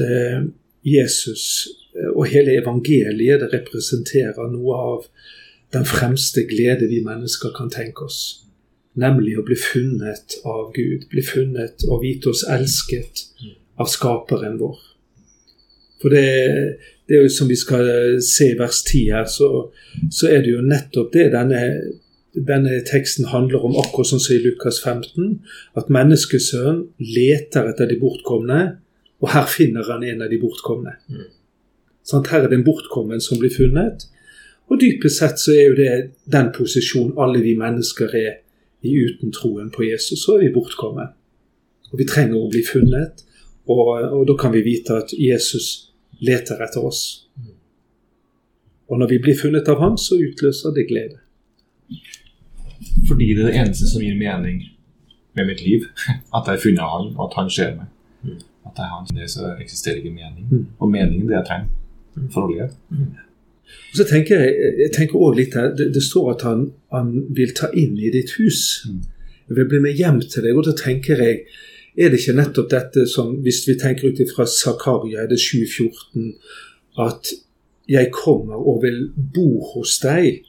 Jesus 0.85 1.69
og 2.15 2.27
hele 2.31 2.59
evangeliet 2.61 3.43
det 3.43 3.53
representerer 3.53 4.51
noe 4.53 4.77
av 4.79 5.09
den 5.73 5.85
fremste 5.89 6.45
glede 6.49 6.89
vi 6.89 7.03
mennesker 7.05 7.53
kan 7.57 7.71
tenke 7.73 8.07
oss. 8.09 8.21
Nemlig 8.99 9.37
å 9.39 9.45
bli 9.47 9.57
funnet 9.59 10.39
av 10.49 10.73
Gud, 10.75 11.07
bli 11.11 11.23
funnet 11.23 11.85
og 11.89 12.03
vite 12.03 12.33
oss 12.33 12.45
elsket 12.49 13.27
av 13.79 13.91
skaperen 13.91 14.57
vår. 14.61 14.79
For 16.03 16.15
det, 16.15 16.25
det, 17.07 17.19
er 17.19 17.25
jo 17.27 17.33
som 17.33 17.51
vi 17.51 17.57
skal 17.59 18.19
se 18.25 18.53
i 18.53 18.59
vers 18.59 18.83
10 18.87 19.15
her, 19.15 19.29
så, 19.31 19.69
så 20.15 20.31
er 20.31 20.45
det 20.45 20.55
jo 20.55 20.65
nettopp 20.65 21.13
det 21.15 21.29
denne, 21.35 21.63
denne 22.35 22.81
teksten 22.89 23.29
handler 23.33 23.67
om, 23.67 23.79
akkurat 23.83 24.13
som 24.13 24.23
i 24.35 24.41
Lukas 24.43 24.81
15, 24.85 25.41
at 25.79 25.91
menneskesønnen 25.93 26.87
leter 27.03 27.71
etter 27.73 27.91
de 27.91 27.99
bortkomne, 28.01 28.61
og 29.19 29.33
her 29.35 29.51
finner 29.51 29.87
han 29.91 30.07
en 30.07 30.23
av 30.27 30.31
de 30.31 30.39
bortkomne. 30.41 30.95
Mm. 31.11 31.27
Sånn, 32.09 32.25
her 32.31 32.47
er 32.47 32.49
det 32.49 32.57
en 32.63 32.65
bortkommen 32.65 33.21
som 33.21 33.41
blir 33.41 33.53
funnet. 33.53 34.07
Og 34.69 34.81
dypest 34.81 35.21
sett 35.21 35.41
så 35.41 35.53
er 35.53 35.65
jo 35.67 35.77
det 35.77 35.93
den 36.33 36.51
posisjonen 36.57 37.17
alle 37.21 37.43
vi 37.45 37.55
mennesker 37.59 38.15
er 38.17 38.39
i 38.85 38.95
uten 38.97 39.33
troen 39.35 39.69
på 39.75 39.85
Jesus. 39.85 40.23
Så 40.23 40.39
er 40.39 40.47
vi 40.47 40.55
bortkommet. 40.55 41.13
Og 41.93 42.01
vi 42.01 42.09
trenger 42.09 42.41
å 42.41 42.51
bli 42.53 42.63
funnet. 42.65 43.25
Og, 43.69 43.85
og, 44.01 44.23
da 44.29 44.37
kan 44.41 44.55
vi 44.55 44.65
vite 44.65 44.97
at 45.03 45.13
Jesus 45.13 45.91
leter 46.25 46.61
etter 46.65 46.85
oss. 46.85 47.03
Og 48.89 49.01
når 49.01 49.13
vi 49.13 49.23
blir 49.25 49.37
funnet 49.37 49.69
av 49.69 49.81
ham, 49.83 49.99
så 50.01 50.17
utløser 50.17 50.73
det 50.77 50.87
glede. 50.89 51.21
Fordi 53.09 53.35
det 53.35 53.43
er 53.45 53.51
det 53.51 53.59
eneste 53.67 53.89
som 53.89 54.05
gir 54.05 54.17
mening 54.17 54.63
med 55.37 55.51
mitt 55.51 55.61
liv. 55.65 55.85
At 56.37 56.49
jeg 56.49 56.57
har 56.57 56.63
funnet 56.65 56.89
ham, 56.89 57.13
og 57.19 57.29
at 57.29 57.37
han 57.37 57.51
ser 57.53 57.77
meg. 57.77 57.93
At 58.65 58.81
jeg 58.81 58.89
har 58.89 58.97
han. 58.97 59.13
Det 59.17 59.29
så 59.33 59.53
eksisterer 59.61 60.01
ikke 60.01 60.15
mening. 60.17 60.49
Mm. 60.49 60.65
Og 60.79 60.91
meningen 60.93 61.29
det 61.29 61.37
jeg 61.37 61.49
trenger 61.51 61.78
å 62.35 62.45
leve. 62.51 62.69
Så 63.97 64.05
tenker 64.09 64.41
Jeg 64.41 64.75
jeg 64.83 64.93
tenker 64.93 65.21
også 65.21 65.39
litt 65.39 65.55
her, 65.55 65.73
det, 65.77 65.91
det, 65.95 66.03
står 66.03 66.31
at 66.35 66.45
han, 66.49 66.69
han, 66.93 67.11
vil 67.37 67.55
ta 67.57 67.71
inn 67.73 67.99
i 67.99 68.13
ditt 68.13 68.37
hus. 68.39 68.85
Mm. 68.89 69.03
jeg 69.49 69.57
vil 69.57 69.69
bli 69.69 69.81
med 69.81 69.97
hjem 69.97 70.21
til 70.21 70.45
deg. 70.45 70.57
Og 70.57 70.65
da 70.69 70.75
tenker 70.77 71.21
jeg, 71.25 71.45
er 71.99 72.11
det 72.11 72.21
ikke 72.21 72.37
nettopp 72.39 72.71
dette 72.71 73.07
som, 73.11 73.37
hvis 73.45 73.65
vi 73.69 73.79
tenker 73.81 74.13
ut 74.13 74.21
ifra 74.23 74.47
Zakaria, 74.47 75.27
det 75.27 75.41
714, 75.41 76.35
at 76.99 77.33
jeg 77.89 78.13
kommer 78.13 78.61
og 78.61 78.83
vil 78.85 79.09
bo 79.17 79.65
hos 79.73 79.97
deg, 80.05 80.45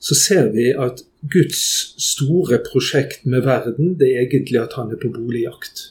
så 0.00 0.16
ser 0.16 0.48
vi 0.54 0.70
at 0.72 1.02
Guds 1.30 1.60
store 2.00 2.62
prosjekt 2.64 3.26
med 3.28 3.44
verden, 3.44 3.98
det 4.00 4.14
er 4.14 4.24
egentlig 4.24 4.62
at 4.62 4.78
han 4.78 4.92
er 4.94 5.00
på 5.00 5.12
boligjakt. 5.12 5.90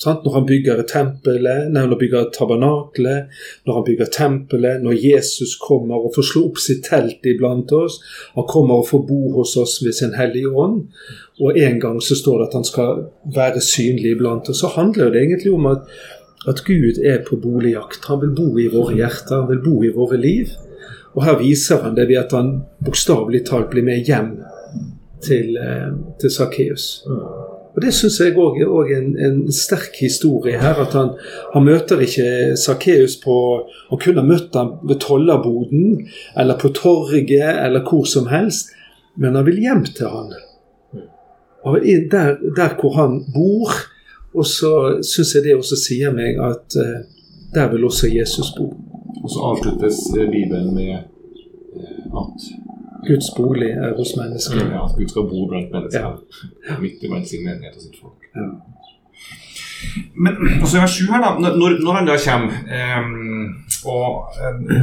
Sant? 0.00 0.24
Når 0.24 0.32
han 0.32 0.46
bygger 0.48 0.78
tempelet, 0.88 1.66
nei, 1.68 1.82
når 1.82 1.90
han 1.92 2.00
bygger 2.00 2.28
tabernaklet, 2.32 3.40
når 3.68 3.76
han 3.76 3.84
bygger 3.84 4.12
tempelet, 4.14 4.84
når 4.84 4.96
Jesus 4.96 5.58
kommer 5.60 6.00
og 6.00 6.14
får 6.14 6.26
slå 6.30 6.44
opp 6.48 6.62
sitt 6.62 6.86
telt 6.88 7.26
iblant 7.28 7.72
oss, 7.76 7.98
han 8.36 8.48
kommer 8.48 8.80
og 8.80 8.88
får 8.88 9.04
bo 9.10 9.20
hos 9.34 9.58
oss 9.60 9.76
ved 9.84 9.98
sin 9.98 10.16
hellige 10.16 10.48
ånd, 10.48 10.86
og 11.40 11.60
en 11.60 11.76
gang 11.82 12.00
så 12.04 12.16
står 12.16 12.40
det 12.40 12.48
at 12.48 12.56
han 12.60 12.66
skal 12.70 13.04
være 13.36 13.60
synlig 13.64 14.16
iblant 14.16 14.48
oss, 14.48 14.64
så 14.64 14.72
handler 14.78 15.12
det 15.12 15.26
egentlig 15.26 15.52
om 15.52 15.68
at, 15.68 15.84
at 16.48 16.64
Gud 16.64 17.04
er 17.04 17.20
på 17.26 17.36
boligjakt. 17.36 18.08
Han 18.08 18.24
vil 18.24 18.34
bo 18.40 18.48
i 18.56 18.70
våre 18.72 18.96
hjerter, 18.96 19.42
han 19.42 19.52
vil 19.52 19.64
bo 19.64 19.76
i 19.84 19.92
våre 19.92 20.16
liv. 20.20 20.56
Og 21.12 21.24
her 21.26 21.40
viser 21.42 21.82
han 21.84 21.96
det 21.98 22.06
ved 22.08 22.22
at 22.22 22.32
han 22.32 22.52
bokstavelig 22.86 23.44
talt 23.50 23.68
blir 23.72 23.84
med 23.84 24.06
hjem 24.06 24.36
til, 25.20 25.56
eh, 25.60 25.90
til 26.22 26.30
Sakkeus. 26.32 27.02
Og 27.80 27.86
Det 27.86 27.94
syns 27.96 28.18
jeg 28.20 28.34
òg 28.36 28.58
er 28.60 28.98
en, 28.98 29.12
en, 29.16 29.36
sterk 29.56 29.94
historie 30.02 30.58
her. 30.60 30.76
At 30.82 30.92
han, 30.92 31.14
han 31.54 31.64
møter 31.64 32.02
ikke 32.04 32.56
Sakkeus 32.60 33.14
på 33.22 33.36
Han 33.88 34.00
kunne 34.02 34.24
møtt 34.26 34.52
ham 34.54 34.74
ved 34.84 35.00
tollerboden 35.00 36.02
eller 36.36 36.58
på 36.60 36.68
torget 36.76 37.32
eller 37.40 37.80
hvor 37.88 38.04
som 38.04 38.28
helst, 38.28 38.68
men 39.16 39.34
han 39.34 39.46
vil 39.46 39.62
hjem 39.64 39.84
til 39.96 40.12
han. 40.12 40.34
Der, 42.12 42.36
der 42.56 42.76
hvor 42.76 42.92
han 43.00 43.24
bor. 43.32 43.72
Og 44.34 44.44
så 44.46 45.00
syns 45.02 45.34
jeg 45.34 45.48
det 45.48 45.56
også 45.56 45.80
sier 45.80 46.12
meg 46.12 46.36
at 46.36 46.76
uh, 46.76 47.00
der 47.54 47.72
vil 47.72 47.88
også 47.88 48.12
Jesus 48.12 48.52
bo. 48.58 48.68
Og 49.24 49.32
så 49.32 49.40
avsluttes 49.48 50.04
eh, 50.14 50.28
Bibelen 50.30 50.74
med 50.74 51.00
uh, 51.74 52.20
at 52.20 52.46
Guds 53.06 53.30
bolig 53.36 53.70
er 53.70 53.94
hos 53.96 54.12
mennesker. 54.18 54.60
Ja, 54.60 54.84
at 54.84 54.96
Gud 54.98 55.08
skal 55.12 55.28
bo 55.30 55.46
blant 55.50 55.72
mennesker. 55.74 56.18
Ja. 56.68 56.76
Midt 56.82 57.04
iblant 57.04 57.28
sin 57.28 57.44
menighet 57.46 57.76
og 57.76 57.84
sitt 57.86 57.98
folk. 58.00 58.28
Ja. 58.36 58.50
Men 60.14 60.36
også 60.60 60.76
i 60.76 60.80
vers 60.82 60.96
7 60.98 61.06
her, 61.08 61.22
da, 61.24 61.52
når, 61.56 61.78
når 61.80 61.96
han 61.96 62.08
da 62.08 62.16
kommer 62.20 62.56
eh, 62.68 63.06
og 63.88 64.34
eh, 64.36 64.82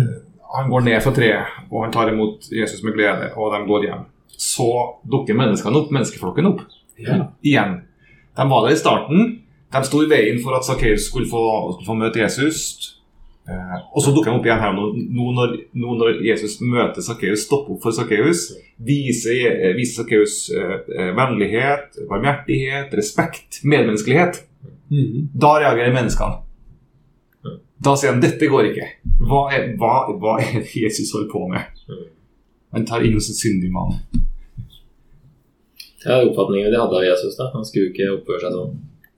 han 0.55 0.71
går 0.71 0.85
ned 0.87 1.01
fra 1.05 1.13
treet 1.13 1.59
og 1.69 1.83
han 1.83 1.93
tar 1.93 2.09
imot 2.11 2.47
Jesus 2.51 2.81
med 2.83 2.95
glede, 2.97 3.29
og 3.35 3.53
de 3.53 3.61
går 3.67 3.85
hjem, 3.87 4.05
så 4.37 4.69
dukker 5.11 5.37
menneskene 5.37 5.81
opp, 5.81 5.91
menneskeflokken 5.93 6.49
opp 6.49 6.63
ja. 6.97 7.27
igjen. 7.45 7.81
De 8.37 8.45
var 8.49 8.65
der 8.65 8.73
i 8.73 8.79
starten. 8.79 9.29
De 9.73 9.81
sto 9.83 10.01
i 10.01 10.09
veien 10.09 10.39
for 10.43 10.57
at 10.57 10.65
Sakkeus 10.65 11.09
skulle, 11.09 11.27
skulle, 11.27 11.85
få 11.85 11.97
møte 11.97 12.21
Jesus. 12.21 12.96
Eh, 13.47 13.75
og 13.95 14.03
så 14.03 14.11
dukker 14.11 14.33
han 14.33 14.41
opp 14.41 14.47
igjen 14.47 14.59
her 14.59 14.73
nå, 14.75 14.89
nå, 14.91 15.25
når, 15.37 15.53
nå 15.79 15.93
når, 15.95 16.17
Jesus 16.25 16.57
møter 16.59 17.05
Sakkeus, 17.05 17.45
stopper 17.45 17.77
opp 17.77 17.85
for 17.85 17.95
Sakkeus, 17.95 18.49
viser, 18.83 19.37
eh, 19.53 19.71
viser 19.77 20.01
Sakkeus 20.01 20.35
eh, 20.51 20.73
eh, 20.91 21.13
vennlighet, 21.15 22.01
barmhjertighet, 22.09 22.91
respekt, 22.99 23.61
medmenneskelighet. 23.63 24.41
Mm. 24.91 25.29
Da 25.31 25.53
reagerer 25.61 25.95
menneskene. 25.95 26.43
Da 27.83 27.93
sier 27.95 28.11
han 28.11 28.23
dette 28.23 28.49
går 28.49 28.71
ikke. 28.71 28.87
Hva 29.29 29.43
er, 29.53 29.67
hva, 29.79 29.95
hva 30.17 30.39
er 30.41 30.63
det 30.63 30.71
Jesus 30.75 31.13
holder 31.15 31.29
på 31.31 31.43
med? 31.51 31.83
Han 32.75 32.87
tar 32.89 33.05
inn 33.05 33.15
hos 33.15 33.29
en 33.31 33.37
syndig 33.37 33.69
mann. 33.71 33.95
Det 36.01 36.09
er 36.13 36.25
oppfatningen 36.25 36.73
de 36.73 36.79
hadde 36.81 36.99
av 36.99 37.05
Jesus. 37.05 37.37
da. 37.37 37.51
Han 37.53 37.65
skulle 37.67 37.93
ikke 37.93 38.09
oppføre 38.17 38.43
seg 38.43 38.57
sånn. 38.57 38.73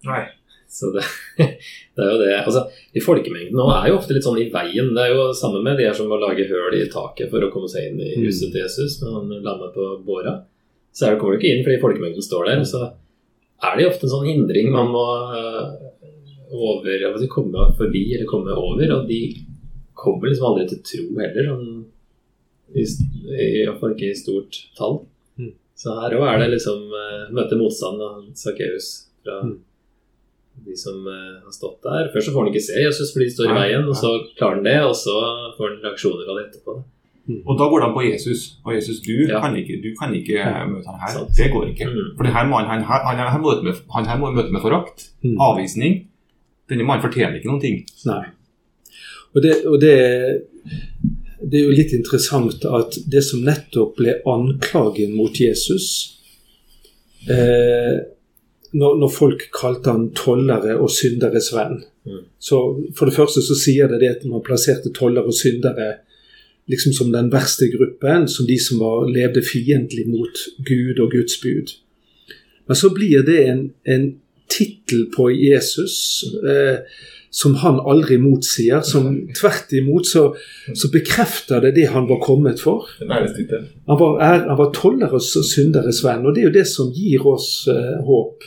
Nei. 0.09 0.25
Så 0.69 0.91
det, 0.91 1.03
det, 1.95 2.03
er 2.03 2.11
jo 2.11 2.17
det. 2.21 2.33
Altså, 2.43 2.67
de 2.93 3.01
Folkemengden 3.01 3.57
nå 3.57 3.65
er 3.73 3.89
jo 3.89 3.97
ofte 3.97 4.13
litt 4.13 4.25
sånn 4.25 4.37
i 4.37 4.47
veien. 4.53 4.93
Det 4.93 5.01
er 5.01 5.15
jo 5.15 5.29
samme 5.37 5.63
med 5.65 5.79
de 5.79 5.87
her 5.87 5.97
som 5.97 6.09
må 6.11 6.19
lage 6.21 6.45
høl 6.49 6.77
i 6.77 6.85
taket 6.93 7.31
for 7.31 7.41
å 7.41 7.49
komme 7.53 7.69
seg 7.71 7.89
inn 7.89 8.01
i 8.05 8.11
mm. 8.13 8.25
huset 8.27 8.53
til 8.53 8.61
Jesus 8.61 8.99
når 9.01 9.15
han 9.17 9.31
lander 9.47 9.71
på 9.73 9.89
båra. 10.05 10.35
Så 10.93 11.07
er 11.07 11.17
kommer 11.17 11.35
du 11.35 11.41
ikke 11.41 11.55
inn 11.55 11.63
fordi 11.65 11.81
folkemengden 11.81 12.25
står 12.25 12.51
der. 12.51 12.61
Så 12.69 12.83
er 12.85 13.77
det 13.79 13.87
ofte 13.89 14.05
en 14.05 14.13
sånn 14.13 14.27
hindring 14.29 14.69
man 14.73 14.91
må 14.93 15.05
uh, 15.33 15.71
over, 16.53 16.85
vet, 16.85 17.25
komme 17.33 17.69
forbi 17.79 18.03
eller 18.13 18.29
komme 18.29 18.53
over. 18.53 18.93
Og 18.99 19.09
de 19.09 19.21
kommer 19.97 20.29
liksom 20.29 20.51
aldri 20.51 20.67
til 20.69 20.83
tro 20.85 21.07
heller, 21.17 21.49
sånn, 21.49 21.79
iallfall 22.77 23.97
ikke 23.97 24.11
i 24.13 24.19
stort 24.21 24.61
tall. 24.77 25.01
Mm. 25.41 25.55
Så 25.81 25.97
her 25.97 26.13
òg 26.19 26.27
er 26.29 26.43
det 26.43 26.51
liksom 26.53 26.93
uh, 26.93 27.25
møte 27.33 27.57
motstand 27.57 28.05
av 28.05 28.21
Sakkeus 28.37 28.91
fra 29.25 29.41
mm 29.47 29.57
de 30.65 30.77
som 30.77 31.01
uh, 31.07 31.39
har 31.43 31.53
stått 31.55 31.83
der. 31.85 32.09
Først 32.13 32.29
så 32.29 32.35
får 32.35 32.45
han 32.45 32.53
ikke 32.53 32.67
se 32.67 32.85
Jesus 32.85 33.11
fordi 33.15 33.27
de 33.29 33.35
står 33.35 33.51
i 33.51 33.57
veien, 33.57 33.85
og 33.89 33.97
så 33.97 34.13
klarer 34.37 34.59
han 34.59 34.69
det, 34.69 34.79
og 34.85 34.95
så 34.97 35.17
får 35.57 35.69
han 35.69 35.83
reaksjoner 35.87 36.29
av 36.29 36.39
det 36.39 36.47
etterpå. 36.47 36.79
Mm. 37.29 37.41
Og 37.45 37.57
da 37.59 37.67
går 37.69 37.83
han 37.85 37.93
på 37.93 38.03
Jesus. 38.07 38.45
Og 38.65 38.73
Jesus, 38.73 39.01
du, 39.05 39.13
ja. 39.29 39.39
kan, 39.43 39.55
ikke, 39.57 39.77
du 39.83 39.89
kan 39.99 40.13
ikke 40.17 40.41
møte 40.71 40.89
han 40.89 41.01
her. 41.03 41.13
Sant. 41.13 41.35
Det 41.37 41.51
går 41.53 41.67
ikke. 41.73 41.89
Mm. 41.91 42.11
For 42.17 42.31
her 42.37 42.47
mannen, 42.49 42.71
han, 42.71 42.85
han, 42.89 43.05
han, 43.05 43.31
han, 43.35 43.41
må 43.43 43.53
med, 43.65 43.81
han 43.93 44.09
her 44.09 44.17
må 44.21 44.31
møte 44.33 44.53
med 44.55 44.63
forakt. 44.65 45.11
Mm. 45.21 45.35
Avvisning. 45.45 45.99
Denne 46.69 46.87
mannen 46.87 47.05
fortjener 47.05 47.37
ikke 47.37 47.51
noen 47.51 47.61
ting. 47.61 47.83
Nei. 48.09 48.23
Og 49.37 49.43
det, 49.45 49.53
og 49.69 49.77
det, 49.81 49.95
det 51.45 51.59
er 51.59 51.67
jo 51.67 51.75
litt 51.77 51.93
interessant 51.93 52.65
at 52.65 52.97
det 53.13 53.21
som 53.25 53.45
nettopp 53.45 53.99
ble 53.99 54.17
anklagen 54.29 55.13
mot 55.17 55.37
Jesus 55.37 55.85
eh, 57.29 57.99
når, 58.71 58.99
når, 59.01 59.09
folk 59.13 59.47
kalte 59.55 59.93
han 59.93 60.09
tollere 60.17 60.75
og 60.77 60.91
synderes 60.93 61.49
venn. 61.55 61.81
Mm. 62.05 62.21
Så 62.39 62.59
For 62.97 63.09
det 63.09 63.15
første 63.15 63.41
så 63.45 63.57
sier 63.57 63.89
det 63.89 64.01
det 64.03 64.13
at 64.17 64.25
man 64.29 64.45
plasserte 64.45 64.93
tollere 64.95 65.31
og 65.31 65.37
syndere 65.37 65.95
liksom 66.69 66.93
som 66.93 67.11
den 67.11 67.31
verste 67.33 67.65
gruppen, 67.73 68.27
som 68.29 68.45
de 68.45 68.59
som 68.61 68.81
var, 68.83 69.07
levde 69.09 69.41
fiendtlig 69.41 70.05
mot 70.09 70.43
Gud 70.65 70.99
og 71.01 71.11
Guds 71.11 71.39
bud. 71.41 71.73
Men 72.69 72.77
så 72.77 72.91
blir 72.93 73.23
det 73.25 73.39
en, 73.49 73.63
en 73.89 74.11
tittel 74.49 75.07
på 75.15 75.31
Jesus 75.33 76.23
eh, 76.45 76.85
som 77.29 77.55
han 77.61 77.79
aldri 77.79 78.17
motsier. 78.21 78.81
Som 78.85 79.15
tvert 79.37 79.73
imot 79.73 80.07
så, 80.07 80.27
så, 80.73 80.91
bekrefter 80.93 81.63
det 81.65 81.75
det 81.77 81.87
han 81.93 82.09
var 82.09 82.21
kommet 82.21 82.61
for. 82.61 82.85
Han 83.89 83.99
var, 83.99 84.21
er, 84.21 84.45
han 84.51 84.61
var 84.61 84.71
tolleres 84.75 85.33
og 85.39 85.49
synderes 85.49 86.03
venn, 86.05 86.25
og 86.25 86.35
det 86.35 86.43
er 86.43 86.49
jo 86.49 86.57
det 86.59 86.67
som 86.69 86.93
gir 86.93 87.25
oss 87.29 87.67
eh, 87.71 87.97
håp. 88.05 88.45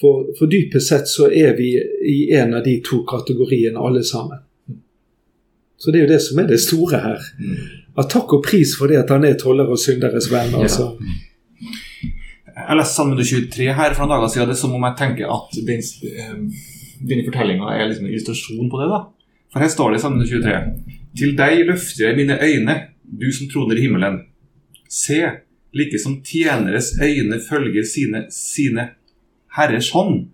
For, 0.00 0.30
for 0.38 0.48
dypest 0.48 0.88
sett 0.88 1.08
så 1.08 1.28
er 1.28 1.56
vi 1.58 1.74
i 2.08 2.32
en 2.32 2.54
av 2.56 2.64
de 2.64 2.78
to 2.84 3.02
kategoriene 3.08 3.80
alle 3.80 4.02
sammen. 4.06 4.40
Så 5.80 5.92
det 5.92 6.00
er 6.00 6.06
jo 6.06 6.12
det 6.12 6.20
som 6.24 6.40
er 6.40 6.48
det 6.48 6.60
store 6.60 7.00
her. 7.00 7.26
At 7.98 8.08
takk 8.12 8.32
og 8.36 8.44
pris 8.44 8.74
for 8.78 8.88
det 8.88 9.00
at 9.00 9.12
han 9.12 9.24
er 9.28 9.36
toller 9.40 9.68
og 9.68 9.80
synderes 9.80 10.28
venn. 10.32 10.54
altså. 10.56 10.94
Jeg 12.60 12.76
leste 12.76 12.96
Salme 12.96 13.16
23 13.16 13.68
her 13.76 13.94
for 13.96 14.04
noen 14.04 14.12
dager 14.14 14.32
siden. 14.32 14.50
Det 14.50 14.56
er 14.56 14.60
som 14.60 14.76
om 14.76 14.84
jeg 14.88 14.98
tenker 14.98 15.32
at 15.32 15.56
den, 15.68 15.84
eh, 16.10 16.34
denne 17.00 17.24
fortellinga 17.28 17.72
er 17.72 17.88
liksom 17.88 18.06
en 18.06 18.12
illustrasjon 18.12 18.70
på 18.70 18.80
det. 18.82 18.88
da. 18.92 19.00
For 19.52 19.64
her 19.64 19.72
står 19.72 19.90
det 19.90 20.00
i 20.00 20.02
Salme 20.04 20.26
23.: 20.28 20.60
Til 21.18 21.36
deg 21.36 21.64
løfter 21.66 22.06
jeg 22.06 22.16
mine 22.16 22.38
øyne, 22.40 22.76
du 23.04 23.32
som 23.32 23.48
troner 23.48 23.76
i 23.76 23.86
himmelen. 23.86 24.20
Se, 24.88 25.20
like 25.72 25.98
som 25.98 26.20
tjeneres 26.22 26.92
øyne 27.00 27.40
følger 27.48 27.84
sine, 27.84 28.26
sine 28.30 28.88
Herres 29.56 29.90
hånd. 29.94 30.28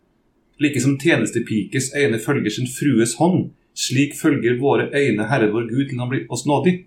Like 0.60 0.80
som 0.80 0.98
tjenestepikes 0.98 1.92
øyne 1.96 2.18
følger 2.18 2.50
sin 2.50 2.68
frues 2.68 3.14
hånd, 3.20 3.50
slik 3.76 4.14
følger 4.16 4.60
våre 4.60 4.88
øyne 4.94 5.28
Herre 5.28 5.50
vår 5.52 5.68
Gud 5.68 5.88
til 5.88 5.98
han 6.00 6.08
blir 6.12 6.28
oss 6.32 6.46
nådig. 6.46 6.84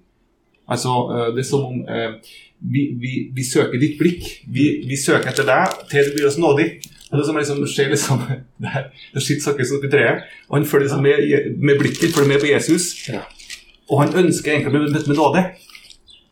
Altså, 0.70 0.90
eh, 1.14 1.36
Det 1.36 1.44
er 1.44 1.50
som 1.50 1.66
om 1.66 1.82
eh, 1.82 2.14
vi, 2.60 2.82
vi, 3.02 3.32
vi, 3.36 3.44
søker 3.44 3.80
ditt 3.80 3.98
blikk. 4.00 4.26
Vi, 4.48 4.66
vi, 4.88 4.98
søker 4.98 5.32
etter 5.32 5.48
deg 5.48 5.86
til 5.92 6.10
du 6.10 6.18
blir 6.18 6.28
oss 6.30 6.38
nådig. 6.38 6.68
Det 7.10 7.26
som 7.26 7.38
liksom 7.38 7.64
skjer 7.66 7.90
liksom 7.90 8.22
der, 8.64 8.92
der 9.14 9.24
sitter 9.24 9.48
Sakkeus 9.48 9.72
oppi 9.74 9.90
treet, 9.90 10.28
og 10.50 10.60
han 10.60 10.68
følger 10.70 10.86
liksom 10.86 11.02
med, 11.02 11.56
med 11.58 11.80
blikket 11.82 12.14
følger 12.14 12.30
med 12.30 12.44
på 12.44 12.52
Jesus. 12.52 12.92
Og 13.90 14.04
han 14.04 14.14
ønsker 14.22 14.54
egentlig 14.54 14.70
å 14.70 14.76
bli 14.76 14.94
møtt 14.94 15.10
med 15.10 15.18
nåde. 15.18 15.46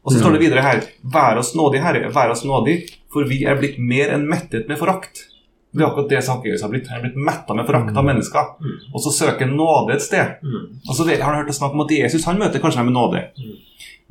Og 0.06 0.14
så 0.14 0.22
står 0.22 0.38
det 0.38 0.44
videre 0.46 0.64
her 0.64 0.86
Vær 1.04 1.40
oss 1.42 1.56
nådig, 1.58 1.82
Herre, 1.84 2.12
vær 2.14 2.32
oss 2.32 2.46
nådig, 2.48 2.78
for 3.12 3.28
vi 3.28 3.42
er 3.50 3.58
blitt 3.60 3.80
mer 3.82 4.14
enn 4.14 4.28
mettet 4.30 4.70
med 4.70 4.80
forakt. 4.80 5.26
Det 5.72 5.84
er 5.84 5.88
akkurat 5.90 6.10
det 6.10 6.22
Sakkeus 6.26 6.64
har 6.64 6.72
blitt. 6.72 6.88
Han 6.88 7.02
har 7.02 7.06
blitt 7.06 7.20
metta 7.28 7.54
med 7.54 7.68
forakt 7.68 7.92
av 7.92 8.04
mm. 8.04 8.08
mennesker. 8.12 8.52
Mm. 8.64 8.76
Og 8.94 9.04
så 9.04 9.14
søker 9.14 9.46
han 9.46 9.58
nåde 9.60 9.98
et 9.98 10.06
sted. 10.06 10.40
Mm. 10.44 10.68
Og 10.88 10.96
så 10.96 11.08
har 11.10 11.24
han 11.26 11.42
hørt 11.42 11.56
snakk 11.56 11.76
om 11.76 11.84
at 11.84 11.94
Jesus 11.94 12.26
han 12.26 12.40
møter 12.40 12.64
kanskje 12.64 12.86
med 12.88 12.96
nåde. 12.96 13.24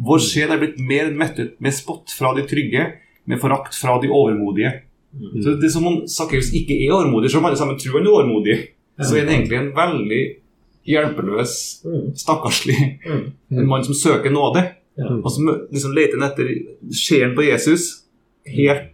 Vår 0.07 0.23
sjel 0.23 0.53
er 0.53 0.61
blitt 0.61 0.79
mer 0.79 1.11
mettet 1.17 1.57
med 1.65 1.75
spott 1.75 2.13
fra 2.13 2.35
de 2.37 2.45
trygge, 2.47 2.85
med 3.27 3.41
forakt 3.43 3.75
fra 3.75 3.97
de 4.03 4.13
overmodige. 4.13 4.73
Så 5.17 5.57
Det 5.57 5.65
er 5.65 5.73
som 5.73 5.87
om 5.89 6.03
Sakkeus 6.07 6.53
ikke 6.55 6.77
er 6.77 6.93
overmodig, 6.93 7.31
selv 7.31 7.43
om 7.43 7.49
alle 7.49 7.59
sammen 7.59 7.79
tror 7.81 7.99
han 7.99 8.07
er 8.07 8.17
overmodig. 8.19 8.57
Så 9.01 9.17
er 9.17 9.25
han 9.25 9.33
egentlig 9.33 9.59
en 9.59 9.73
veldig 9.77 10.23
hjelpeløs, 10.87 11.55
stakkarslig 12.15 12.79
en 13.07 13.67
mann 13.67 13.85
som 13.85 13.97
søker 13.97 14.31
nåde. 14.31 14.63
Og 14.97 15.31
som 15.33 15.49
liksom 15.73 15.97
leter 15.97 16.23
etter 16.25 16.53
sjelen 16.95 17.35
på 17.37 17.45
Jesus 17.45 17.89
helt 18.49 18.93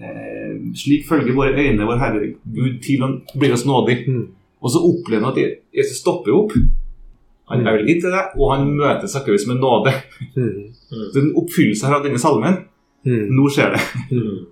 eh, 0.00 0.35
slik 0.74 1.06
følger 1.08 1.36
våre 1.36 1.54
øyne 1.54 1.86
vår 1.86 2.00
Herre 2.02 2.32
Gud 2.54 2.80
til 2.82 3.04
han 3.04 3.20
blir 3.38 3.52
oss 3.52 3.66
nådig. 3.66 3.98
Mm. 4.08 4.26
Og 4.60 4.72
så 4.72 4.82
opplever 4.82 5.24
han 5.24 5.36
at 5.36 5.58
Jesus 5.76 6.00
stopper 6.00 6.34
opp. 6.34 6.56
Han 7.50 7.66
er 7.66 7.76
vel 7.76 7.86
til 7.86 8.10
det, 8.10 8.24
og 8.34 8.56
han 8.56 8.66
møter 8.74 9.06
Sakkeus 9.06 9.46
med 9.46 9.60
nåde. 9.62 9.92
Mm. 10.34 10.74
Er 10.90 11.20
en 11.20 11.36
oppfyllelse 11.38 11.86
her 11.86 12.00
av 12.00 12.04
denne 12.06 12.18
salmen. 12.18 12.58
Mm. 13.06 13.26
Nå 13.36 13.48
skjer 13.54 13.76
det. 13.76 13.82
Mm. 14.10 14.46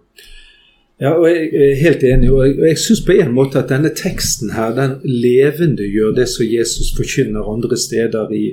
Ja, 1.02 1.10
og 1.18 1.26
jeg 1.26 1.48
er 1.58 1.74
helt 1.80 2.04
enig. 2.06 2.30
Og 2.30 2.44
jeg, 2.46 2.58
jeg 2.68 2.78
syns 2.78 3.02
på 3.06 3.16
en 3.18 3.34
måte 3.34 3.58
at 3.58 3.72
denne 3.72 3.90
teksten 3.98 4.54
her, 4.54 4.74
den 4.76 5.00
levendegjør 5.02 6.14
det 6.14 6.28
som 6.30 6.46
Jesus 6.46 6.92
forkynner 6.94 7.50
andre 7.50 7.78
steder 7.78 8.30
i, 8.30 8.44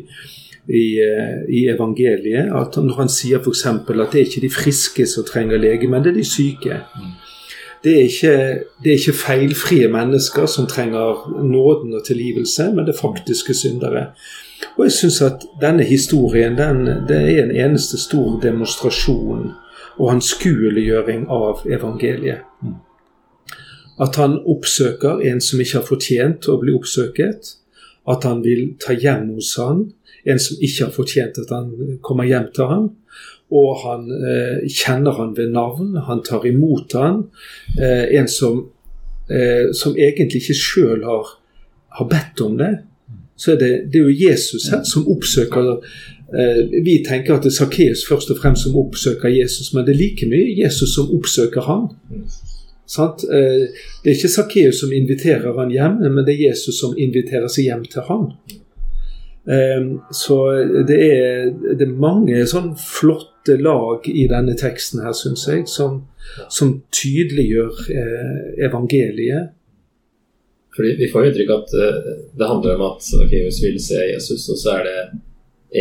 i, 0.66 0.86
eh, 1.06 1.38
i 1.46 1.68
evangeliet. 1.70 2.50
At 2.50 2.82
Når 2.82 2.98
han 2.98 3.14
sier 3.14 3.44
f.eks. 3.44 3.66
at 3.70 3.86
det 3.88 4.24
er 4.24 4.26
ikke 4.26 4.46
de 4.48 4.54
friske 4.54 5.06
som 5.06 5.28
trenger 5.28 5.62
lege, 5.62 5.88
men 5.88 6.02
det 6.02 6.16
er 6.16 6.18
de 6.18 6.26
syke. 6.26 6.82
Det 7.84 7.92
er, 7.96 8.04
ikke, 8.06 8.34
det 8.84 8.92
er 8.92 9.00
ikke 9.00 9.18
feilfrie 9.18 9.88
mennesker 9.90 10.46
som 10.46 10.68
trenger 10.70 11.24
nåden 11.42 11.96
og 11.98 12.04
tilgivelse, 12.06 12.68
men 12.76 12.86
det 12.86 12.94
er 12.94 13.02
faktiske 13.02 13.54
syndere. 13.58 14.06
Og 14.78 14.84
jeg 14.86 14.92
syns 14.92 15.22
at 15.26 15.46
denne 15.62 15.84
historien 15.84 16.58
den, 16.58 16.86
det 17.10 17.18
er 17.18 17.44
en 17.44 17.56
eneste 17.56 17.98
stor 17.98 18.38
demonstrasjon 18.44 19.52
og 19.98 20.12
anskueliggjøring 20.12 21.26
av 21.30 21.66
evangeliet. 21.66 22.46
At 24.02 24.16
han 24.18 24.38
oppsøker 24.46 25.22
en 25.32 25.42
som 25.42 25.62
ikke 25.62 25.80
har 25.80 25.88
fortjent 25.88 26.48
å 26.50 26.58
bli 26.62 26.74
oppsøket. 26.74 27.56
At 28.10 28.26
han 28.26 28.42
vil 28.46 28.76
ta 28.82 28.96
hjem 28.98 29.28
hos 29.36 29.56
han, 29.62 29.84
en 30.26 30.40
som 30.42 30.58
ikke 30.62 30.88
har 30.88 30.96
fortjent 30.96 31.38
at 31.44 31.54
han 31.54 32.00
kommer 32.02 32.30
hjem 32.30 32.50
til 32.56 32.70
han. 32.72 32.88
Og 33.52 33.82
han 33.84 34.06
eh, 34.16 34.62
kjenner 34.72 35.18
han 35.18 35.34
ved 35.36 35.52
navn, 35.52 35.98
han 36.08 36.24
tar 36.24 36.46
imot 36.48 36.94
han. 36.96 37.26
Eh, 37.76 38.08
en 38.20 38.30
som, 38.32 38.62
eh, 39.28 39.72
som 39.76 39.98
egentlig 39.98 40.40
ikke 40.46 40.56
sjøl 40.56 41.04
har, 41.04 41.34
har 41.98 42.08
bedt 42.08 42.42
om 42.46 42.56
det. 42.62 42.72
Så 43.36 43.56
er 43.56 43.60
det, 43.60 43.72
det 43.92 44.00
er 44.00 44.08
jo 44.08 44.30
Jesus 44.30 44.70
her 44.72 44.84
som 44.86 45.08
oppsøker 45.10 45.72
eh, 45.74 46.60
Vi 46.86 47.00
tenker 47.08 47.36
at 47.36 47.44
det 47.44 47.52
er 47.52 47.58
Sakkeus 47.58 48.06
først 48.08 48.32
og 48.32 48.38
fremst 48.40 48.68
som 48.68 48.78
oppsøker 48.78 49.34
Jesus, 49.34 49.74
men 49.74 49.88
det 49.88 49.96
er 49.96 50.02
like 50.04 50.30
mye 50.30 50.54
Jesus 50.62 50.94
som 50.96 51.10
oppsøker 51.12 51.66
han. 51.68 51.90
Sant? 52.88 53.26
Eh, 53.28 53.68
det 54.04 54.12
er 54.12 54.16
ikke 54.16 54.32
Sakkeus 54.32 54.80
som 54.84 54.94
inviterer 54.96 55.58
han 55.60 55.74
hjem, 55.74 56.00
men 56.08 56.24
det 56.24 56.38
er 56.38 56.52
Jesus 56.52 56.80
som 56.80 56.96
inviterer 56.96 57.52
seg 57.52 57.68
hjem 57.68 57.84
til 57.92 58.08
han. 58.08 58.30
Eh, 59.50 59.92
Så 60.14 60.40
det 60.88 61.02
er, 61.02 61.52
det 61.52 61.88
er 61.88 62.00
mange 62.08 62.46
sånn 62.48 62.76
flotte 62.80 63.31
lag 63.50 64.08
i 64.10 64.28
denne 64.30 64.54
teksten 64.58 65.02
her, 65.02 65.14
syns 65.18 65.48
jeg, 65.50 65.66
som, 65.70 66.02
som 66.50 66.76
tydeliggjør 66.94 67.82
eh, 67.96 68.40
evangeliet. 68.68 69.52
Fordi 70.76 70.96
Vi 71.00 71.10
får 71.12 71.28
inntrykk 71.30 71.52
av 71.52 71.64
at 71.66 71.76
eh, 71.76 72.10
det 72.38 72.48
handler 72.48 72.78
om 72.78 72.86
at 72.92 73.06
Sakkeus 73.06 73.62
vil 73.64 73.80
se 73.84 74.02
Jesus, 74.14 74.50
og 74.54 74.60
så 74.62 74.78
er 74.80 74.90
det 74.90 74.98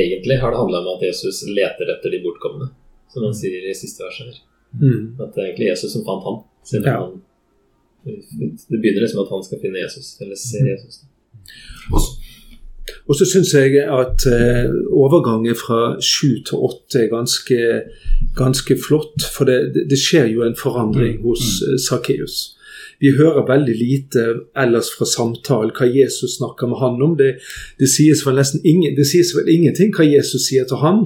egentlig 0.05 0.38
har 0.40 0.55
det 0.55 0.62
handla 0.62 0.83
om 0.85 0.92
at 0.96 1.03
Jesus 1.09 1.42
leter 1.49 1.90
etter 1.96 2.14
de 2.14 2.23
bortkomne, 2.25 2.70
som 3.11 3.27
han 3.27 3.35
sier 3.35 3.66
i 3.66 3.75
siste 3.75 4.07
verset 4.07 4.31
her. 4.31 4.38
Mm. 4.81 5.18
At 5.18 5.35
det 5.35 5.42
er 5.42 5.49
egentlig 5.51 5.73
Jesus 5.73 5.92
som 5.96 6.07
fant 6.07 6.25
han. 6.29 6.40
Siden 6.64 6.87
Ja. 6.87 7.01
han 7.03 7.18
det 8.68 8.79
begynner 8.81 9.01
liksom 9.05 9.25
at 9.25 9.31
han 9.31 9.42
skal 9.44 9.61
finne 9.61 9.83
Jesus, 9.83 10.14
eller 10.20 10.38
se 10.40 10.61
Jesus. 10.64 11.03
Og 11.92 12.01
Og 13.11 13.16
så 13.18 13.27
syns 13.27 13.51
jeg 13.57 13.81
at 13.90 14.23
eh, 14.31 14.68
overgangen 14.94 15.57
fra 15.59 15.96
sju 15.99 16.37
til 16.46 16.61
åtte 16.68 17.01
er 17.01 17.09
ganske, 17.11 17.59
ganske 18.38 18.77
flott. 18.79 19.25
For 19.35 19.49
det, 19.49 19.73
det- 19.90 19.99
skjer 19.99 20.29
jo 20.31 20.44
en 20.46 20.55
forandring 20.57 21.16
hos 21.25 21.42
eh, 21.66 21.75
Sakkeus. 21.88 22.37
Vi 23.01 23.11
hører 23.16 23.46
veldig 23.49 23.75
lite 23.81 24.23
ellers 24.55 24.92
fra 24.94 25.09
samtalen 25.09 25.73
hva 25.75 25.88
Jesus 25.88 26.37
snakker 26.38 26.68
med 26.70 26.79
han 26.79 27.03
om. 27.03 27.16
Det, 27.18 27.33
det, 27.81 27.88
sies 27.88 28.23
vel 28.27 28.38
ingen, 28.64 28.94
det 28.96 29.07
sies 29.11 29.33
vel 29.35 29.49
ingenting 29.49 29.90
hva 29.96 30.05
Jesus 30.07 30.46
sier 30.46 30.68
til 30.68 30.79
han, 30.85 31.03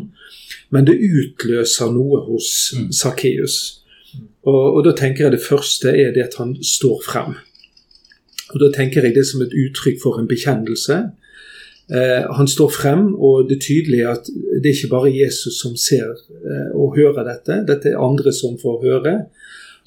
men 0.74 0.84
det 0.88 0.98
utløser 1.00 1.92
noe 1.94 2.20
hos 2.28 2.50
Mm. 2.74 2.90
Sakkeus. 2.92 3.56
Og, 4.44 4.74
og 4.76 4.84
da 4.84 4.92
tenker 4.98 5.24
jeg 5.28 5.32
det 5.38 5.44
første 5.48 5.88
er 5.94 6.12
det 6.12 6.24
at 6.28 6.34
han 6.42 6.56
står 6.60 7.00
frem. 7.06 7.36
Og 8.52 8.60
Da 8.60 8.68
tenker 8.76 9.02
jeg 9.06 9.14
det 9.14 9.24
som 9.26 9.40
et 9.42 9.54
uttrykk 9.54 10.02
for 10.02 10.18
en 10.20 10.28
bekjennelse. 10.28 10.98
Eh, 11.92 12.34
han 12.36 12.48
står 12.48 12.70
frem, 12.72 13.14
og 13.14 13.48
det 13.48 13.58
er 13.58 13.66
tydelig 13.66 14.04
at 14.08 14.28
det 14.32 14.70
er 14.70 14.76
ikke 14.76 14.94
bare 14.94 15.12
Jesus 15.12 15.58
som 15.60 15.74
ser 15.76 16.14
eh, 16.14 16.70
og 16.72 16.96
hører 16.96 17.26
dette. 17.28 17.60
Dette 17.68 17.92
er 17.92 18.00
andre 18.00 18.32
som 18.32 18.56
får 18.60 18.78
høre. 18.86 19.16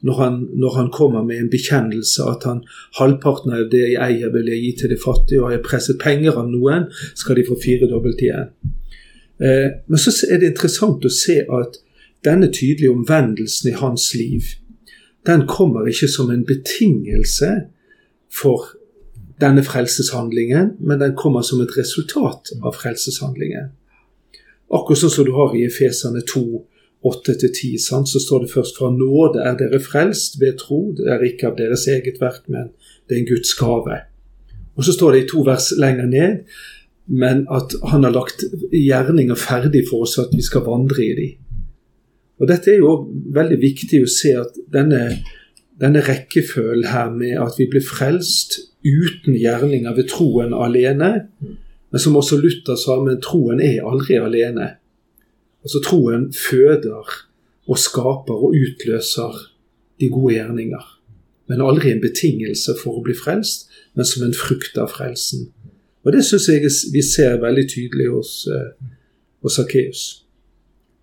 Når 0.06 0.14
han, 0.22 0.36
når 0.54 0.76
han 0.76 0.92
kommer 0.94 1.24
med 1.26 1.40
en 1.42 1.50
bekjennelse 1.50 2.22
at 2.30 2.44
han 2.46 2.60
halvparten 3.00 3.56
av 3.58 3.64
det 3.72 3.82
jeg 3.82 3.98
eier, 3.98 4.30
vil 4.30 4.52
jeg 4.52 4.62
gi 4.62 4.72
til 4.78 4.94
de 4.94 5.00
fattige, 5.02 5.42
og 5.42 5.48
har 5.48 5.56
jeg 5.56 5.66
presset 5.66 5.98
penger 5.98 6.38
av 6.38 6.52
noen, 6.52 6.86
skal 7.18 7.40
de 7.40 7.48
få 7.48 7.58
firedobbelt 7.64 8.22
igjen. 8.22 8.54
Eh, 9.42 9.82
men 9.90 10.02
så 10.02 10.14
er 10.30 10.38
det 10.38 10.54
interessant 10.54 11.06
å 11.06 11.14
se 11.14 11.40
at 11.42 11.82
denne 12.26 12.52
tydelige 12.54 12.94
omvendelsen 12.94 13.72
i 13.72 13.78
hans 13.80 14.12
liv, 14.14 14.54
den 15.26 15.48
kommer 15.50 15.90
ikke 15.90 16.08
som 16.08 16.30
en 16.32 16.46
betingelse 16.46 17.50
for 18.30 18.77
denne 19.42 19.64
frelseshandlingen, 19.64 20.76
men 20.80 21.00
den 21.00 21.16
kommer 21.16 21.46
som 21.46 21.62
et 21.62 21.76
resultat 21.78 22.52
av 22.64 22.74
frelseshandlingen. 22.78 23.70
Akkurat 24.74 25.00
sånn 25.00 25.14
som 25.14 25.28
du 25.28 25.34
har 25.36 25.54
i 25.56 25.64
Efesene 25.68 26.24
2, 26.28 26.44
8-10, 27.06 27.78
så 27.80 28.20
står 28.20 28.44
det 28.44 28.52
først 28.52 28.80
fra 28.80 28.90
nåde 28.92 29.44
er 29.46 29.58
dere 29.60 29.80
frelst 29.80 30.40
ved 30.42 30.58
tro. 30.60 30.80
Det 30.98 31.06
er 31.14 31.24
ikke 31.24 31.52
av 31.52 31.60
deres 31.60 31.86
eget 31.88 32.18
verk, 32.22 32.48
men 32.52 32.72
det 33.08 33.16
er 33.16 33.22
en 33.22 33.30
Guds 33.30 33.54
gave. 33.56 34.02
Og 34.76 34.86
så 34.86 34.94
står 34.94 35.14
det 35.14 35.22
i 35.24 35.30
to 35.30 35.44
vers 35.46 35.70
lenger 35.78 36.10
ned, 36.10 36.58
men 37.08 37.46
at 37.54 37.78
han 37.88 38.04
har 38.04 38.16
lagt 38.16 38.44
gjerninger 38.74 39.38
ferdig 39.40 39.86
for 39.90 40.08
oss 40.08 40.18
at 40.20 40.34
vi 40.36 40.44
skal 40.44 40.66
vandre 40.68 41.06
i 41.06 41.14
de. 41.18 41.28
Og 42.38 42.50
Dette 42.50 42.74
er 42.74 42.82
jo 42.82 43.08
veldig 43.34 43.58
viktig 43.62 44.04
å 44.04 44.12
se 44.12 44.34
at 44.38 44.58
denne, 44.74 45.22
denne 45.80 46.04
rekkefølgen 46.06 46.90
her 46.92 47.14
med 47.14 47.38
at 47.42 47.56
vi 47.58 47.70
blir 47.72 47.86
frelst 47.86 48.60
uten 48.88 49.36
gjerninger 49.38 49.96
ved 49.96 50.10
troen 50.12 50.54
alene, 50.56 51.12
men 51.92 52.04
som 52.04 52.18
også 52.20 52.40
Luther 52.42 52.76
sa, 52.80 52.98
men 53.04 53.22
troen 53.24 53.62
er 53.64 53.86
aldri 53.88 54.20
alene. 54.20 54.74
Altså 55.64 55.82
Troen 55.84 56.30
føder 56.34 57.14
og 57.68 57.80
skaper 57.80 58.44
og 58.48 58.56
utløser 58.56 59.40
de 60.00 60.10
gode 60.12 60.36
gjerninger. 60.36 60.86
Men 61.48 61.64
aldri 61.64 61.92
en 61.92 62.04
betingelse 62.04 62.76
for 62.82 63.00
å 63.00 63.04
bli 63.04 63.16
frelst, 63.16 63.68
men 63.96 64.08
som 64.08 64.26
en 64.28 64.36
frukt 64.36 64.78
av 64.80 64.92
frelsen. 64.94 65.48
Og 66.06 66.14
Det 66.14 66.24
syns 66.24 66.48
jeg 66.48 66.72
vi 66.94 67.02
ser 67.04 67.42
veldig 67.42 67.66
tydelig 67.68 68.08
hos, 68.14 68.48
eh, 68.48 68.88
hos 69.44 69.58
Sakkeus. 69.60 70.24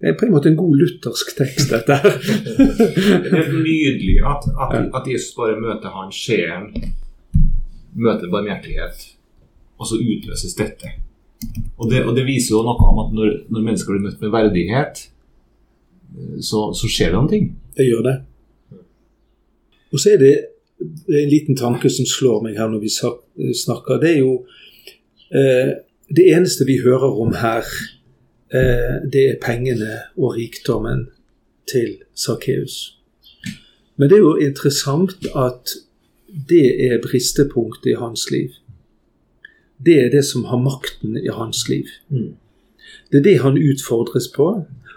Det 0.00 0.08
er 0.08 0.16
på 0.18 0.26
en 0.26 0.32
måte 0.32 0.48
en 0.48 0.56
god 0.56 0.76
luthersk 0.76 1.36
tekst, 1.36 1.70
dette. 1.72 1.96
Det 3.24 3.38
er 3.40 3.52
nydelig 3.52 4.18
at, 4.24 4.48
at, 4.60 4.90
at 4.96 5.08
Jesus 5.08 5.34
bare 5.36 5.60
møter 5.60 5.92
han 5.92 6.12
sjelen, 6.12 6.72
møter 7.94 8.30
barmhjertighet, 8.32 9.08
og 9.78 9.88
så 9.88 9.98
utløses 10.00 10.56
dette. 10.58 10.94
Og 11.78 11.90
det, 11.90 12.04
og 12.04 12.14
det 12.16 12.24
viser 12.26 12.54
jo 12.54 12.62
noe 12.64 12.88
om 12.88 13.02
at 13.04 13.12
når, 13.14 13.32
når 13.52 13.66
mennesker 13.66 13.94
blir 13.94 14.06
møtt 14.06 14.22
med 14.22 14.32
verdighet, 14.34 15.06
eh, 16.14 16.38
så, 16.40 16.70
så 16.76 16.90
skjer 16.90 17.12
det 17.12 17.18
noen 17.18 17.32
ting. 17.32 17.48
Det 17.76 17.88
gjør 17.88 18.06
det. 18.08 18.16
Og 19.94 20.00
så 20.00 20.14
er 20.14 20.22
det 20.22 20.34
en 21.08 21.30
liten 21.30 21.56
tanke 21.56 21.90
som 21.90 22.06
slår 22.08 22.42
meg 22.44 22.58
her 22.58 22.70
når 22.70 22.82
vi 22.82 22.90
snakker. 23.54 24.00
Det 24.02 24.10
er 24.10 24.22
jo 24.22 24.34
eh, 25.30 25.74
Det 26.14 26.26
eneste 26.34 26.66
vi 26.68 26.82
hører 26.84 27.14
om 27.22 27.32
her, 27.40 27.64
eh, 28.52 28.96
det 29.12 29.22
er 29.30 29.38
pengene 29.40 30.02
og 30.20 30.34
rikdommen 30.36 31.06
til 31.70 31.96
Sakkeus. 32.14 32.98
Men 33.96 34.10
det 34.10 34.18
er 34.18 34.26
jo 34.26 34.34
interessant 34.36 35.26
at 35.32 35.72
det 36.48 36.92
er 36.92 37.02
bristepunktet 37.02 37.92
i 37.92 37.98
hans 37.98 38.30
liv. 38.30 38.50
Det 39.84 39.98
er 40.04 40.10
det 40.10 40.24
som 40.24 40.44
har 40.44 40.62
makten 40.62 41.16
i 41.16 41.30
hans 41.32 41.68
liv. 41.68 41.86
Mm. 42.08 42.34
Det 43.10 43.20
er 43.20 43.26
det 43.26 43.42
han 43.42 43.58
utfordres 43.58 44.28
på, 44.34 44.48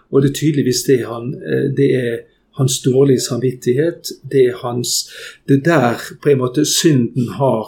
og 0.10 0.22
det 0.22 0.30
er 0.30 0.40
tydeligvis 0.40 0.84
det 0.88 1.02
han 1.06 1.34
eh, 1.36 1.70
Det 1.78 1.90
er 1.96 2.18
hans 2.58 2.82
dårlige 2.82 3.22
samvittighet. 3.22 4.12
Det 4.32 4.48
er 4.48 4.58
hans 4.64 5.10
Det 5.48 5.58
er 5.58 5.64
der 5.64 6.02
på 6.22 6.30
en 6.30 6.38
måte 6.38 6.66
synden 6.66 7.30
har 7.38 7.68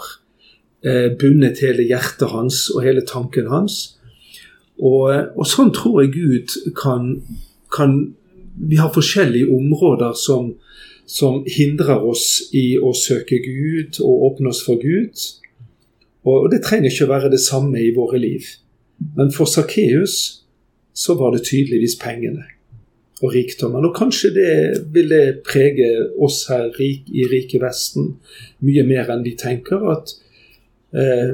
eh, 0.86 1.12
bundet 1.20 1.60
hele 1.62 1.84
hjertet 1.84 2.30
hans 2.30 2.70
og 2.70 2.84
hele 2.84 3.02
tanken 3.06 3.48
hans. 3.48 4.00
Og, 4.80 5.12
og 5.36 5.48
sånn 5.48 5.74
tror 5.76 6.02
jeg 6.02 6.14
Gud 6.16 6.74
kan, 6.76 7.22
kan 7.76 8.16
Vi 8.70 8.76
har 8.76 8.92
forskjellige 8.92 9.48
områder 9.56 10.14
som, 10.14 10.54
som 11.10 11.42
hindrer 11.50 12.04
oss 12.06 12.52
i 12.54 12.78
å 12.78 12.92
søke 12.94 13.40
Gud 13.42 13.98
og 14.06 14.26
åpne 14.28 14.52
oss 14.52 14.62
for 14.62 14.78
Gud. 14.82 15.18
Og, 16.28 16.50
det 16.54 16.62
trenger 16.66 16.92
ikke 16.92 17.08
å 17.08 17.14
være 17.16 17.32
det 17.34 17.42
samme 17.42 17.82
i 17.82 17.94
våre 17.96 18.20
liv. 18.22 18.46
Men 19.18 19.32
for 19.34 19.50
Sakkeus 19.50 20.20
så 20.94 21.16
var 21.18 21.34
det 21.34 21.48
tydeligvis 21.50 21.98
pengene. 22.02 22.46
og 23.20 23.34
rikdommen. 23.34 23.84
Og 23.84 23.92
kanskje 23.92 24.30
det 24.32 24.52
vil 24.96 25.10
det 25.12 25.42
prege 25.44 25.90
oss 26.24 26.46
her 26.48 26.70
i 26.80 27.26
rike 27.28 27.60
Vesten 27.60 28.14
mye 28.64 28.86
mer 28.88 29.12
enn 29.12 29.26
vi 29.26 29.34
tenker. 29.36 29.82
At, 29.92 30.14
eh, 30.96 31.34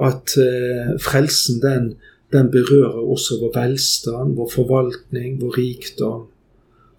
at 0.00 0.32
eh, 0.40 0.94
frelsen 0.96 1.60
den, 1.60 1.90
den, 2.32 2.48
berører 2.48 3.04
også 3.04 3.42
vår 3.42 3.52
velstand, 3.58 4.38
vår 4.40 4.48
forvaltning, 4.54 5.36
vår 5.42 5.58
rikdom. 5.58 6.24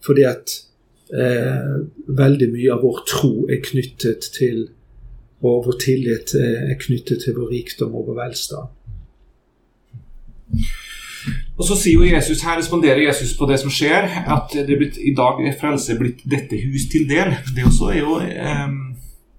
Fordi 0.05 0.27
at 0.29 0.59
eh, 1.13 1.73
veldig 2.08 2.49
mye 2.54 2.71
av 2.73 2.86
vår 2.86 3.04
tro 3.10 3.34
er 3.52 3.62
knyttet 3.65 4.32
til 4.38 4.65
og 5.43 5.65
vår 5.65 5.76
tillit 5.84 6.32
er 6.39 6.78
knyttet 6.80 7.26
til 7.26 7.36
vår 7.36 7.49
rikdom 7.52 7.97
og 7.99 8.06
vår 8.08 8.15
velstand. 8.21 8.69
Og 11.58 11.67
så 11.67 11.76
sier 11.78 11.99
jo 11.99 12.08
Jesus, 12.08 12.41
Her 12.43 12.58
responderer 12.58 13.04
Jesus 13.06 13.36
på 13.38 13.47
det 13.49 13.60
som 13.62 13.71
skjer, 13.73 14.08
at 14.36 14.54
det 14.54 14.73
er 14.73 14.80
blitt, 14.80 14.97
i 14.97 15.13
dag 15.15 15.39
er 15.43 15.58
frelse 15.60 15.97
blitt 15.99 16.23
dette 16.30 16.58
hus 16.63 16.88
til 16.91 17.06
del. 17.10 17.36
Det 17.56 17.65
også 17.67 17.91
er 17.93 17.99
jo 17.99 18.17
eh, 18.23 18.73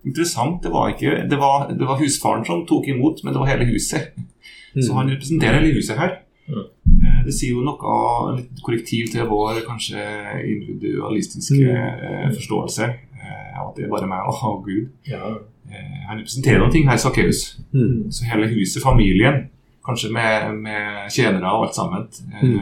interessant. 0.06 0.62
Det 0.64 0.72
var, 0.72 0.94
ikke, 0.94 1.24
det, 1.30 1.40
var, 1.40 1.68
det 1.72 1.88
var, 1.88 2.00
husfaren 2.00 2.46
som 2.46 2.64
tok 2.68 2.88
imot, 2.94 3.24
men 3.24 3.34
det 3.34 3.42
var 3.42 3.50
hele 3.52 3.68
huset. 3.72 4.14
Så 4.74 4.94
han 4.96 5.10
representerer 5.10 5.60
hele 5.60 5.74
huset 5.76 5.98
her. 5.98 6.16
Det 7.24 7.34
sier 7.34 7.56
jo 7.56 7.64
noe 7.64 7.94
av 7.94 8.30
litt 8.38 8.62
korrektiv 8.64 9.08
til 9.12 9.26
vår 9.30 9.62
kanskje 9.66 10.04
individualistiske 10.42 11.72
eh, 11.72 12.28
forståelse 12.34 12.86
eh, 12.90 13.50
av 13.60 13.70
at 13.70 13.78
det 13.78 13.86
er 13.86 13.92
bare 13.92 14.08
meg 14.10 14.30
og 14.30 14.64
Gud. 14.66 14.88
Ja. 15.08 15.34
Eh, 15.70 15.98
han 16.08 16.20
representerer 16.20 16.60
noen 16.60 16.74
ting 16.74 16.88
her, 16.88 17.00
Sakkeus. 17.00 17.58
Mm. 17.72 18.10
Så 18.12 18.28
hele 18.28 18.50
huset, 18.52 18.82
familien 18.84 19.46
kanskje 19.86 20.12
med, 20.12 20.54
med 20.64 21.10
tjenere 21.12 21.52
og 21.52 21.66
alt 21.66 21.76
sammen, 21.76 22.06
eh, 22.32 22.42
mm. 22.42 22.58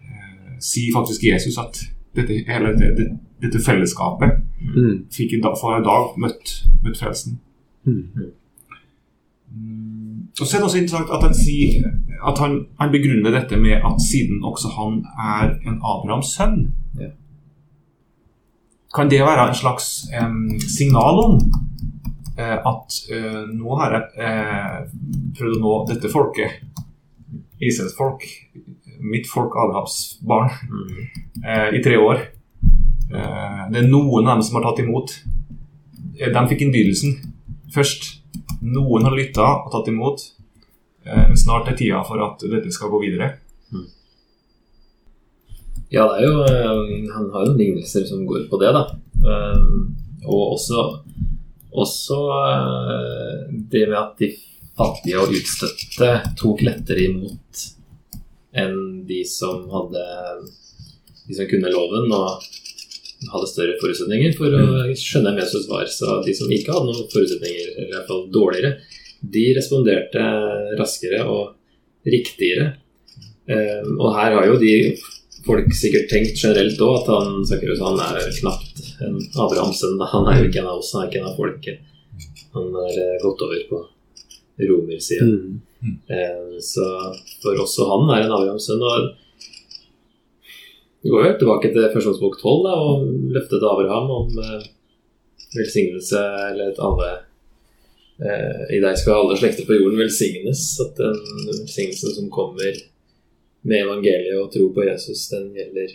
eh, 0.00 0.52
sier 0.60 0.94
faktisk 0.96 1.24
Jesus 1.24 1.58
at 1.60 1.80
dette, 2.16 2.42
hele 2.48 2.72
det, 2.78 3.08
dette 3.42 3.60
fellesskapet 3.64 4.40
mm. 4.60 4.94
fikk 5.14 5.36
en 5.36 5.44
dag, 5.44 5.58
for 5.60 5.76
en 5.76 5.84
dag 5.84 6.16
møtt, 6.16 6.54
møtt 6.84 7.00
frelsen. 7.00 7.40
Mm. 7.84 8.32
Og 10.40 10.46
så 10.46 10.56
er 10.56 10.60
det 10.60 10.68
også 10.68 10.78
interessant 10.78 11.14
at 11.14 11.24
han, 11.26 11.34
sier, 11.34 11.86
at 12.30 12.40
han, 12.42 12.58
han, 12.78 12.92
begrunner 12.94 13.34
dette 13.34 13.58
med 13.58 13.82
at 13.82 14.02
siden 14.02 14.44
også 14.46 14.70
han 14.76 15.00
er 15.18 15.56
en 15.66 15.80
Abrahams 15.82 16.30
sønn, 16.36 16.60
ja. 16.98 17.10
kan 18.94 19.10
det 19.10 19.24
være 19.26 19.48
en 19.48 19.58
slags 19.58 19.88
um, 20.14 20.60
signal 20.62 21.22
om 21.24 21.38
uh, 22.38 22.58
at 22.72 23.00
uh, 23.10 23.44
nå 23.50 23.78
har 23.80 23.96
jeg 23.96 24.04
uh, 24.22 24.76
prøvd 25.38 25.58
å 25.58 25.62
nå 25.64 25.74
dette 25.90 26.12
folket, 26.12 26.60
Israels 27.58 27.96
folk, 27.98 28.22
mitt 29.02 29.26
folk, 29.30 29.58
Abrahams 29.58 30.20
barn, 30.26 30.52
mm. 30.70 31.74
i 31.74 31.80
tre 31.82 31.98
år. 31.98 32.20
det 33.08 33.78
er 33.80 33.86
noen 33.88 34.26
av 34.26 34.36
dem 34.36 34.42
som 34.46 34.58
har 34.58 34.66
tatt 34.68 34.82
imot. 34.82 35.14
De 36.18 36.42
fikk 36.50 36.64
innbydelsen 36.66 37.16
først. 37.74 38.17
Noen 38.74 39.06
har 39.08 39.16
lytta 39.16 39.46
og 39.64 39.70
tatt 39.74 39.90
imot. 39.92 40.24
snart 41.38 41.68
er 41.70 41.76
tida 41.76 42.02
for 42.04 42.20
at 42.20 42.42
dette 42.52 42.72
skal 42.74 42.90
gå 42.92 43.00
videre. 43.00 43.30
Mm. 43.72 43.86
Ja, 45.94 46.04
det 46.10 46.18
er 46.18 46.24
jo 46.26 47.12
Han 47.14 47.30
har 47.32 47.46
jo 47.46 47.54
lignelser 47.56 48.04
som 48.04 48.26
går 48.28 48.48
på 48.50 48.60
det, 48.60 48.74
da. 48.76 48.82
Og 50.28 50.42
også 50.58 50.82
også 51.72 52.18
eh, 52.32 53.54
det 53.70 53.88
med 53.88 53.98
at 53.98 54.14
de 54.18 54.30
fattige 54.78 55.20
og 55.20 55.34
utstøtte 55.34 56.12
tok 56.38 56.62
lettere 56.66 57.08
imot 57.10 57.64
enn 58.58 58.78
de 59.08 59.20
som 59.28 59.66
hadde 59.72 60.04
De 61.28 61.36
som 61.36 61.48
kunne 61.50 61.68
loven 61.68 62.08
og 62.16 62.46
hadde 63.26 63.50
større 63.50 63.76
forutsetninger 63.80 64.34
for 64.38 64.54
å 64.54 64.62
mm. 64.62 64.94
skjønne 64.98 65.32
hvem 65.32 65.42
Jesus 65.42 65.66
var. 65.70 65.86
Så 65.90 66.20
de 66.26 66.34
som 66.38 66.52
ikke 66.54 66.74
hadde 66.74 66.92
noen 66.92 67.10
forutsetninger, 67.10 67.72
eller 67.74 67.90
i 67.90 67.96
hvert 67.96 68.10
fall 68.10 68.26
dårligere, 68.34 68.74
de 69.18 69.44
responderte 69.56 70.26
raskere 70.78 71.24
og 71.26 72.08
riktigere. 72.08 72.72
Eh, 73.50 73.82
og 73.96 74.12
her 74.14 74.36
har 74.36 74.46
jo 74.46 74.58
de 74.62 74.74
folk 75.46 75.70
sikkert 75.76 76.10
tenkt 76.12 76.38
generelt 76.38 76.80
òg 76.84 76.96
at 77.00 77.12
han, 77.14 77.44
han 77.80 78.02
er 78.04 78.32
knapt 78.38 78.82
en 79.04 79.20
Abrahamsen. 79.40 79.98
Han 80.12 80.28
er 80.30 80.42
jo 80.42 80.50
ikke 80.50 80.62
en 80.62 80.72
av 80.72 80.82
oss, 80.82 80.92
han 80.94 81.04
er 81.04 81.10
ikke 81.10 81.22
en 81.22 81.30
av 81.30 81.38
folket. 81.38 81.86
Han 82.56 82.68
er 82.84 83.00
eh, 83.02 83.16
gått 83.22 83.46
over 83.46 83.64
på 83.70 83.82
romersida. 84.68 85.26
Mm. 85.26 85.62
Mm. 85.78 85.96
Eh, 86.10 86.58
så 86.64 86.86
for 87.42 87.58
oss 87.62 87.78
og 87.82 87.92
han 87.94 88.14
er 88.14 88.26
en 88.26 88.36
Abrahamsen. 88.38 88.82
Og 88.82 89.10
vi 91.02 91.12
går 91.12 91.26
jo 91.26 91.38
tilbake 91.38 91.70
til 91.70 91.86
Førstehåndsbok 91.92 92.36
bok 92.36 92.42
12 92.42 92.64
da, 92.66 92.74
og 92.74 93.06
løftet 93.36 93.60
til 93.60 93.70
Abraham 93.70 94.10
om 94.16 94.40
eh, 94.42 94.66
velsignelse 95.54 96.22
eller 96.50 96.72
et 96.72 96.80
alle 96.82 97.10
eh, 98.18 98.62
I 98.76 98.80
deg 98.82 98.98
skal 98.98 99.22
alle 99.22 99.38
slekter 99.38 99.68
på 99.68 99.78
jorden 99.78 100.00
velsignes. 100.00 100.64
At 100.82 100.98
den 100.98 101.20
velsignelsen 101.52 102.16
som 102.16 102.32
kommer 102.34 102.82
med 103.68 103.84
evangeliet 103.84 104.40
og 104.42 104.50
tro 104.54 104.70
på 104.74 104.86
Jesus, 104.88 105.28
den 105.30 105.52
gjelder 105.56 105.94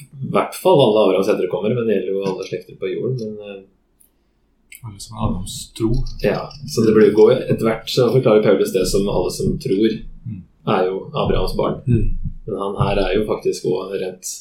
i 0.00 0.30
hvert 0.32 0.56
fall 0.56 0.80
alle 0.80 1.02
Abrahams 1.04 1.28
etterkommere, 1.28 1.76
men 1.76 1.88
det 1.88 1.98
gjelder 1.98 2.14
jo 2.14 2.24
alle 2.30 2.46
slekter 2.48 2.80
på 2.80 2.88
jorden. 2.94 3.20
Men, 3.20 3.36
eh, 3.44 4.80
alle 4.80 4.96
som 5.02 5.16
har 5.18 5.26
Abrahams 5.28 5.58
tro. 5.76 5.90
Ja, 6.24 6.46
så 6.72 6.86
det 6.86 6.96
blir 6.96 7.12
jo 7.12 7.28
etter 7.34 7.66
hvert 7.66 7.90
så 7.92 8.08
forklarer 8.14 8.46
Paulus 8.46 8.72
det 8.72 8.86
som 8.88 9.04
alle 9.12 9.32
som 9.34 9.58
tror, 9.60 9.98
mm. 10.24 10.40
er 10.72 10.88
jo 10.88 11.02
Abrahams 11.12 11.56
barn. 11.58 11.82
Mm. 11.84 12.16
Men 12.50 12.62
han 12.64 12.78
her 12.82 13.00
er 13.04 13.16
jo 13.16 13.26
faktisk 13.28 13.68
òg 13.70 13.94
rent 14.00 14.34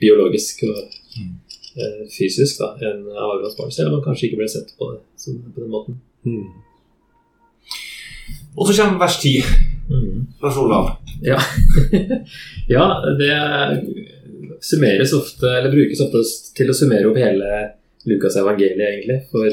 biologisk 0.00 0.64
og 0.66 0.80
mm. 1.14 1.32
eh, 1.78 2.02
fysisk 2.10 2.62
da, 2.62 2.72
en 2.88 3.04
avgangsbarn, 3.06 3.68
barn, 3.68 3.74
selv 3.76 3.90
om 3.90 3.98
han 3.98 4.06
kanskje 4.06 4.28
ikke 4.28 4.40
ble 4.40 4.50
sett 4.50 4.72
på 4.78 4.92
det 4.94 5.02
på 5.54 5.62
den 5.62 5.72
måten. 5.72 6.00
Mm. 6.26 6.48
Og 8.56 8.68
så 8.68 8.76
kommer 8.76 9.00
vers 9.00 9.20
10 9.20 9.36
mm. 9.90 10.18
fra 10.40 10.52
Olav. 10.60 10.90
Ja. 11.24 11.38
ja, 12.74 12.86
det 13.18 13.32
summeres 14.62 15.14
ofte, 15.16 15.46
eller 15.46 15.72
brukes 15.72 16.02
ofte 16.04 16.22
til 16.56 16.70
å 16.70 16.76
summere 16.76 17.08
opp 17.08 17.20
hele 17.20 17.62
Lukas' 18.08 18.38
evangeliet, 18.40 18.82
egentlig. 18.82 19.20
For 19.32 19.48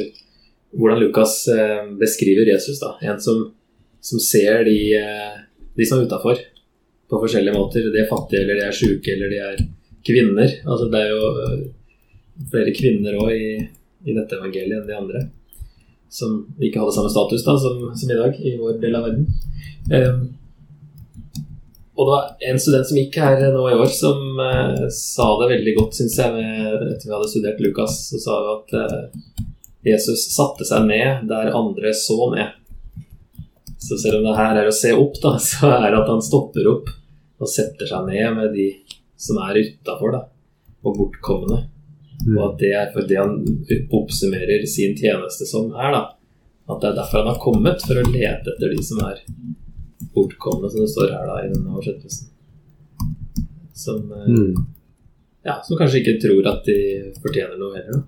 hvordan 0.79 1.01
Lukas 1.01 1.41
eh, 1.53 1.85
beskriver 1.99 2.49
Jesus. 2.51 2.79
da, 2.81 2.95
En 3.01 3.21
som, 3.21 3.49
som 4.01 4.21
ser 4.21 4.65
de, 4.67 4.79
eh, 4.97 5.37
de 5.77 5.87
som 5.87 5.99
er 5.99 6.09
utafor, 6.09 6.41
på 7.09 7.19
forskjellige 7.23 7.57
måter. 7.57 7.89
De 7.93 8.01
er 8.03 8.09
fattige, 8.09 8.43
eller 8.43 8.59
de 8.59 8.65
er 8.67 8.75
sjuke, 8.75 9.13
eller 9.13 9.33
de 9.33 9.41
er 9.43 9.61
kvinner. 10.05 10.55
Altså 10.65 10.89
Det 10.91 11.01
er 11.01 11.13
jo 11.13 11.29
eh, 11.43 11.59
flere 12.51 12.73
kvinner 12.75 13.19
òg 13.19 13.31
i, 13.35 13.53
i, 14.05 14.15
dette 14.15 14.37
evangeliet 14.37 14.79
enn 14.79 14.89
de 14.89 14.97
andre. 14.97 15.23
Som 16.09 16.41
ikke 16.57 16.81
hadde 16.81 16.95
samme 16.95 17.13
status 17.13 17.45
da, 17.45 17.55
som, 17.61 17.81
som 17.97 18.11
i 18.11 18.19
dag, 18.19 18.37
i 18.41 18.57
vår 18.59 18.77
del 18.81 18.97
av 18.97 19.07
verden. 19.09 19.25
Um, 19.89 20.21
og 21.99 22.07
det 22.07 22.13
var 22.13 22.27
en 22.49 22.61
student 22.61 22.87
som 22.87 22.97
gikk 22.97 23.17
her 23.19 23.41
nå 23.51 23.65
i 23.67 23.75
år, 23.75 23.89
som 23.91 24.39
uh, 24.39 24.85
sa 24.93 25.27
det 25.41 25.49
veldig 25.51 25.75
godt, 25.75 25.97
syns 25.97 26.15
jeg, 26.21 26.45
etter 26.93 27.09
vi 27.09 27.13
hadde 27.13 27.29
studert 27.29 27.61
Lukas. 27.61 27.97
Så 28.13 28.21
sa 28.23 28.37
hun 28.39 28.53
at 28.55 28.77
uh, 28.79 29.43
Jesus 29.85 30.29
satte 30.33 30.65
seg 30.67 30.87
ned 30.89 31.27
der 31.29 31.51
andre 31.57 31.93
så 31.97 32.31
ned. 32.33 32.55
Så 33.79 33.97
selv 33.99 34.19
om 34.19 34.25
det 34.29 34.37
her 34.39 34.57
er 34.61 34.69
å 34.69 34.75
se 34.75 34.93
opp, 34.95 35.19
da, 35.21 35.35
så 35.49 35.73
er 35.75 35.89
det 35.89 36.01
at 36.01 36.13
han 36.13 36.25
stopper 36.25 36.71
opp 36.71 36.89
og 37.39 37.49
setter 37.49 37.87
seg 37.89 38.07
ned 38.09 38.35
med 38.37 38.55
de 38.55 38.69
som 39.19 39.39
er 39.43 39.59
utafor, 39.63 40.15
og 40.79 40.95
bortkomne. 40.95 41.65
Mm. 42.25 42.35
Og 42.35 42.41
at 42.45 42.55
det 42.59 42.71
er 42.75 42.89
for 42.93 43.07
det 43.07 43.19
han 43.19 43.37
oppsummerer 43.95 44.65
sin 44.67 44.95
tjeneste 44.99 45.47
som 45.47 45.71
her, 45.75 45.93
da. 45.95 46.03
At 46.69 46.81
det 46.83 46.91
er 46.91 46.99
derfor 46.99 47.23
han 47.23 47.31
har 47.31 47.41
kommet, 47.41 47.83
for 47.85 47.99
å 47.99 48.07
lete 48.11 48.53
etter 48.53 48.75
de 48.75 48.83
som 48.85 49.01
er 49.07 49.21
bortkomne, 50.15 50.69
som 50.69 50.83
det 50.83 50.91
står 50.91 51.15
her 51.15 51.29
da 51.29 51.39
i 51.43 51.51
denne 51.51 51.73
oversettelsen. 51.73 52.29
Som, 53.79 54.03
eh, 54.11 54.31
mm. 54.35 54.65
ja, 55.47 55.59
som 55.63 55.79
kanskje 55.79 56.03
ikke 56.03 56.19
tror 56.23 56.51
at 56.51 56.67
de 56.67 56.79
fortjener 57.23 57.59
noe 57.59 57.77
heller. 57.79 58.03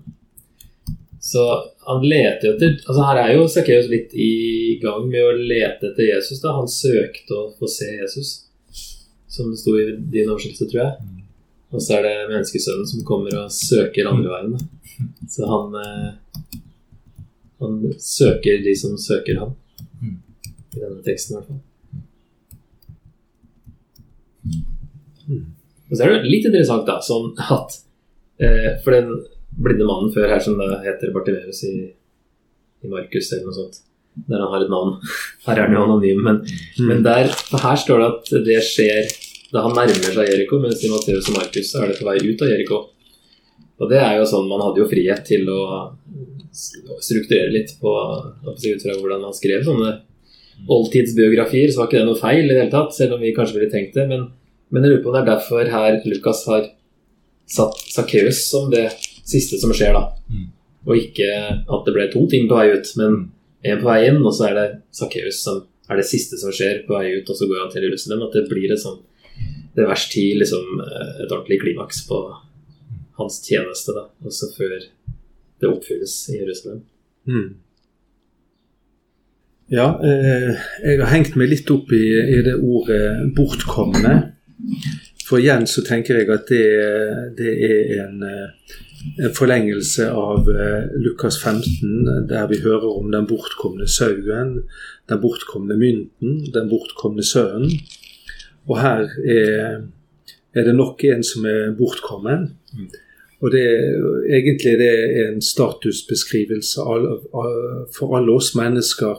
Så 1.22 1.42
han 1.86 2.02
leter 2.02 2.48
jo 2.48 2.52
etter 2.56 2.72
altså 2.82 3.02
Her 3.06 3.18
er 3.20 3.28
jo 3.36 3.42
Sakkeus 3.50 3.86
litt 3.90 4.10
i 4.18 4.78
gang 4.82 5.04
med 5.06 5.22
å 5.22 5.36
lete 5.38 5.92
etter 5.92 6.08
Jesus. 6.08 6.40
da 6.42 6.56
Han 6.56 6.66
søkte 6.70 7.36
å 7.38 7.44
få 7.58 7.70
se 7.70 7.92
Jesus, 7.94 8.32
som 9.32 9.50
det 9.50 9.58
sto 9.62 9.72
i 9.80 9.96
din 10.12 10.28
oversettelse, 10.28 10.68
tror 10.68 10.82
jeg. 10.82 10.92
Mm. 11.00 11.20
Og 11.72 11.80
så 11.80 11.96
er 11.96 12.02
det 12.04 12.28
menneskesønnen 12.28 12.88
som 12.88 13.04
kommer 13.08 13.36
og 13.40 13.52
søker 13.56 14.10
andre 14.10 14.28
veien. 14.34 14.54
Så 15.32 15.48
han, 15.48 15.76
eh, 15.80 16.58
han 17.64 17.78
søker 17.96 18.60
de 18.66 18.74
som 18.76 18.98
søker 19.00 19.40
ham. 19.40 19.54
Mm. 20.02 20.18
I 20.76 20.82
denne 20.82 21.00
teksten, 21.06 21.32
i 21.32 21.38
hvert 21.38 21.48
fall. 21.48 21.62
Og 25.88 25.96
så 25.96 26.04
er 26.04 26.12
det 26.12 26.28
litt 26.28 26.48
interessant 26.48 26.84
da, 26.88 26.98
sånn 27.04 27.32
at 27.52 27.74
eh, 28.40 28.70
For 28.84 28.94
den 28.96 29.10
blinde 29.52 29.88
mannen 29.88 30.12
før 30.12 30.28
her, 30.32 30.40
som 30.44 30.60
da 30.60 30.80
heter 30.84 31.12
Bartimeus 31.14 31.60
i, 31.68 31.76
i 32.84 32.92
Markus 32.92 33.32
eller 33.32 33.48
noe 33.48 33.56
sånt, 33.56 33.80
der 34.28 34.42
han 34.42 34.50
har 34.52 34.64
et 34.64 34.72
navn 34.72 34.96
Her 35.46 35.56
er 35.56 35.66
han 35.66 35.76
jo 35.76 35.84
anonym, 35.86 36.22
men, 36.26 36.40
mm. 36.44 36.88
men 36.88 37.04
der, 37.04 37.30
her 37.32 37.78
står 37.80 38.02
det 38.02 38.08
at 38.10 38.32
det 38.48 38.58
skjer 38.66 39.08
da 39.52 39.66
han 39.66 39.74
nærmer 39.76 40.14
seg 40.14 40.30
Jeriko, 40.30 40.58
mens 40.62 40.80
i 40.80 40.88
Matteus 40.88 41.28
og 41.28 41.36
Markus 41.36 41.74
er 41.76 41.90
det 41.90 41.98
på 41.98 42.06
vei 42.08 42.16
ut 42.24 42.44
av 42.44 42.48
Jeriko. 42.48 42.78
Og 43.82 43.90
det 43.90 43.98
er 44.00 44.14
jo 44.16 44.28
sånn, 44.28 44.48
Man 44.48 44.62
hadde 44.64 44.80
jo 44.80 44.88
frihet 44.88 45.26
til 45.28 45.48
å 45.52 45.60
strukturere 46.52 47.52
litt 47.52 47.74
på, 47.80 47.92
ut 48.46 48.84
fra 48.84 48.96
hvordan 48.96 49.26
man 49.26 49.36
skrev 49.36 49.64
sånne 49.66 49.90
oldtidsbiografier, 50.72 51.72
så 51.72 51.82
var 51.82 51.90
ikke 51.90 52.00
det 52.00 52.08
noe 52.08 52.20
feil 52.20 52.46
i 52.46 52.52
det 52.52 52.60
hele 52.60 52.72
tatt, 52.72 52.94
selv 52.96 53.16
om 53.16 53.22
vi 53.24 53.34
kanskje 53.36 53.58
ville 53.58 53.72
tenkt 53.72 53.96
det. 53.98 54.06
Men, 54.08 54.28
men 54.72 54.84
jeg 54.84 54.94
lurer 54.94 55.04
på 55.04 55.12
om 55.12 55.16
det 55.16 55.22
er 55.24 55.30
derfor 55.32 55.72
her 55.74 56.00
Lukas 56.08 56.44
har 56.48 56.68
satt 57.52 57.80
Sakkeus 57.92 58.44
som 58.48 58.70
det 58.72 58.86
siste 59.28 59.58
som 59.60 59.72
skjer, 59.74 59.96
da. 59.96 60.12
Mm. 60.32 60.48
Og 60.88 60.98
ikke 60.98 61.30
at 61.60 61.86
det 61.86 61.94
ble 61.96 62.08
to 62.12 62.24
ting 62.30 62.48
på 62.50 62.58
vei 62.58 62.72
ut, 62.72 62.88
men 63.00 63.18
én 63.64 63.80
på 63.80 63.88
vei 63.88 64.00
inn, 64.08 64.20
og 64.22 64.34
så 64.34 64.48
er 64.48 64.58
det 64.58 64.68
Sakkeus 64.94 65.42
som 65.44 65.62
er 65.90 65.98
det 66.00 66.08
siste 66.08 66.38
som 66.40 66.54
skjer 66.54 66.84
på 66.86 66.96
vei 66.96 67.18
ut, 67.18 67.28
og 67.28 67.38
så 67.38 67.48
går 67.50 67.64
han 67.64 67.72
til 67.72 67.86
Jerusalem. 67.86 68.24
At 68.26 68.36
det 68.38 68.46
blir 68.50 68.72
et 68.72 68.82
sånn 68.82 69.00
det 69.72 69.88
vers 69.88 70.06
ti, 70.12 70.26
liksom 70.36 70.80
et 70.84 71.30
ordentlig 71.30 71.62
klimaks 71.62 72.02
på 72.08 72.18
hans 73.18 73.38
tjeneste, 73.46 73.94
da. 73.96 74.06
Også 74.28 74.50
før 74.56 74.74
det 74.78 75.70
oppfylles 75.70 76.16
i 76.32 76.40
Jerusalem. 76.40 76.82
Mm. 77.28 77.52
Ja, 79.72 79.86
eh, 80.04 80.50
jeg 80.84 81.00
har 81.00 81.12
hengt 81.14 81.36
meg 81.38 81.48
litt 81.52 81.70
opp 81.72 81.92
i, 81.96 82.04
i 82.36 82.42
det 82.44 82.58
ordet 82.60 83.32
'bortkomne'. 83.36 84.18
For 85.32 85.40
igjen 85.40 85.62
så 85.64 85.80
tenker 85.80 86.18
jeg 86.20 86.28
at 86.28 86.50
det, 86.52 86.64
det 87.38 87.52
er 87.64 88.02
en, 88.02 88.18
en, 88.26 89.30
forlengelse 89.32 90.10
av 90.12 90.50
eh, 90.52 90.90
Lukas 91.00 91.38
15, 91.40 92.26
der 92.28 92.50
vi 92.50 92.58
hører 92.60 92.98
om 92.98 93.08
den 93.14 93.24
bortkomne 93.30 93.88
sauen, 93.88 94.58
den 95.08 95.22
bortkomne 95.22 95.78
mynten, 95.80 96.34
den 96.52 96.68
bortkomne 96.68 97.24
sønnen. 97.24 97.72
Og 98.68 98.76
her 98.82 99.08
er, 99.24 99.80
er, 100.52 100.68
det 100.68 100.76
nok 100.76 101.00
en 101.08 101.24
som 101.24 101.48
er 101.48 101.72
bortkommen. 101.80 102.50
Mm. 102.76 102.92
Og 103.40 103.56
det 103.56 103.64
egentlig 104.36 104.76
det 104.84 104.92
er 104.92 105.30
en 105.30 105.40
statusbeskrivelse 105.40 106.84
for 107.96 108.18
alle 108.20 108.36
oss 108.36 108.52
mennesker 108.52 109.16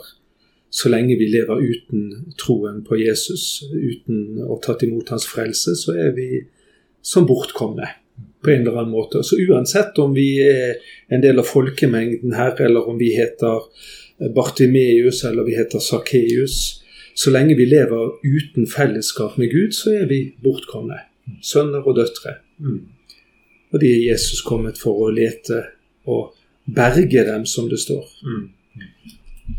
så 0.74 0.90
lenge 0.90 1.20
vi 1.20 1.28
lever 1.30 1.60
uten 1.62 2.32
troen 2.42 2.80
på 2.86 2.98
Jesus, 2.98 3.62
uten 3.70 4.40
å 4.42 4.56
ha 4.56 4.62
tatt 4.64 4.82
imot 4.88 5.12
hans 5.14 5.28
frelse, 5.30 5.76
så 5.78 5.94
er 5.94 6.16
vi 6.16 6.30
som 7.06 7.28
bortkomne 7.30 7.92
på 8.42 8.50
en 8.50 8.64
eller 8.64 8.80
annen 8.82 8.96
måte. 8.96 9.22
Så 9.22 9.38
uansett 9.38 10.00
om 10.02 10.16
vi 10.18 10.42
er 10.42 10.80
en 11.14 11.22
del 11.22 11.38
av 11.38 11.46
folkemengden 11.46 12.34
her, 12.34 12.58
eller 12.66 12.90
om 12.90 12.98
vi 12.98 13.12
heter 13.14 13.68
Bartimeus 14.34 15.22
eller 15.30 15.46
vi 15.46 15.60
heter 15.60 15.84
Sakkeus, 15.84 16.58
så 17.14 17.30
lenge 17.30 17.54
vi 17.60 17.70
lever 17.70 18.18
uten 18.26 18.66
fellesskap 18.66 19.38
med 19.38 19.54
Gud, 19.54 19.78
så 19.78 19.94
er 19.94 20.10
vi 20.10 20.24
bortkomne. 20.42 21.04
Sønner 21.46 21.86
og 21.86 22.02
døtre. 22.02 22.40
Mm. 22.58 22.82
Og 23.74 23.82
de 23.82 23.94
er 23.94 24.08
Jesus 24.10 24.42
kommet 24.42 24.82
for 24.82 25.06
å 25.06 25.14
lete 25.14 25.62
og 26.10 26.34
berge 26.66 27.30
dem, 27.30 27.46
som 27.46 27.70
det 27.70 27.78
står. 27.86 28.10
Mm. 28.26 28.48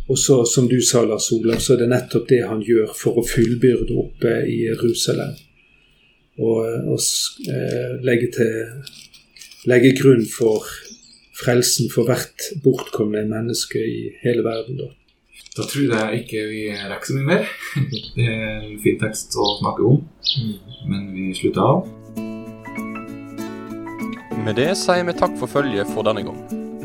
Og 0.09 0.18
så, 0.18 0.45
som 0.45 0.68
du 0.68 0.80
sa, 0.85 1.05
Lars 1.05 1.30
Olav, 1.32 1.61
så 1.61 1.74
er 1.74 1.85
det 1.85 1.91
nettopp 1.93 2.28
det 2.28 2.43
han 2.49 2.62
gjør 2.64 2.93
for 2.97 3.20
å 3.20 3.26
fullbyrde 3.28 3.97
oppe 4.01 4.35
i 4.49 4.64
Jerusalem. 4.66 5.37
Og, 6.41 6.64
og 6.91 6.99
eh, 7.53 7.95
legge, 8.05 8.30
til, 8.35 8.57
legge 9.70 9.95
grunn 10.01 10.24
for 10.28 10.66
frelsen 11.39 11.91
for 11.93 12.09
hvert 12.09 12.51
bortkomne 12.64 13.24
menneske 13.30 13.80
i 13.80 14.11
hele 14.24 14.45
verden. 14.47 14.80
Da, 14.80 14.91
da 15.59 15.68
tror 15.70 15.95
jeg 15.95 16.24
ikke 16.24 16.45
vi 16.51 16.64
rekker 16.74 17.11
så 17.11 17.18
mye 17.18 17.30
mer. 17.30 17.55
Det 18.16 18.28
er 18.28 18.59
en 18.64 18.82
fin 18.82 18.99
tekst 19.01 19.37
å 19.39 19.55
snakke 19.61 19.89
om, 19.89 20.03
men 20.91 21.09
vi 21.14 21.30
slutter 21.39 21.64
av. 21.64 21.89
Med 24.45 24.59
det 24.61 24.74
sier 24.76 25.07
vi 25.09 25.16
takk 25.16 25.39
for 25.41 25.49
følget 25.49 25.89
for 25.95 26.05
denne 26.05 26.26
gang. 26.26 26.63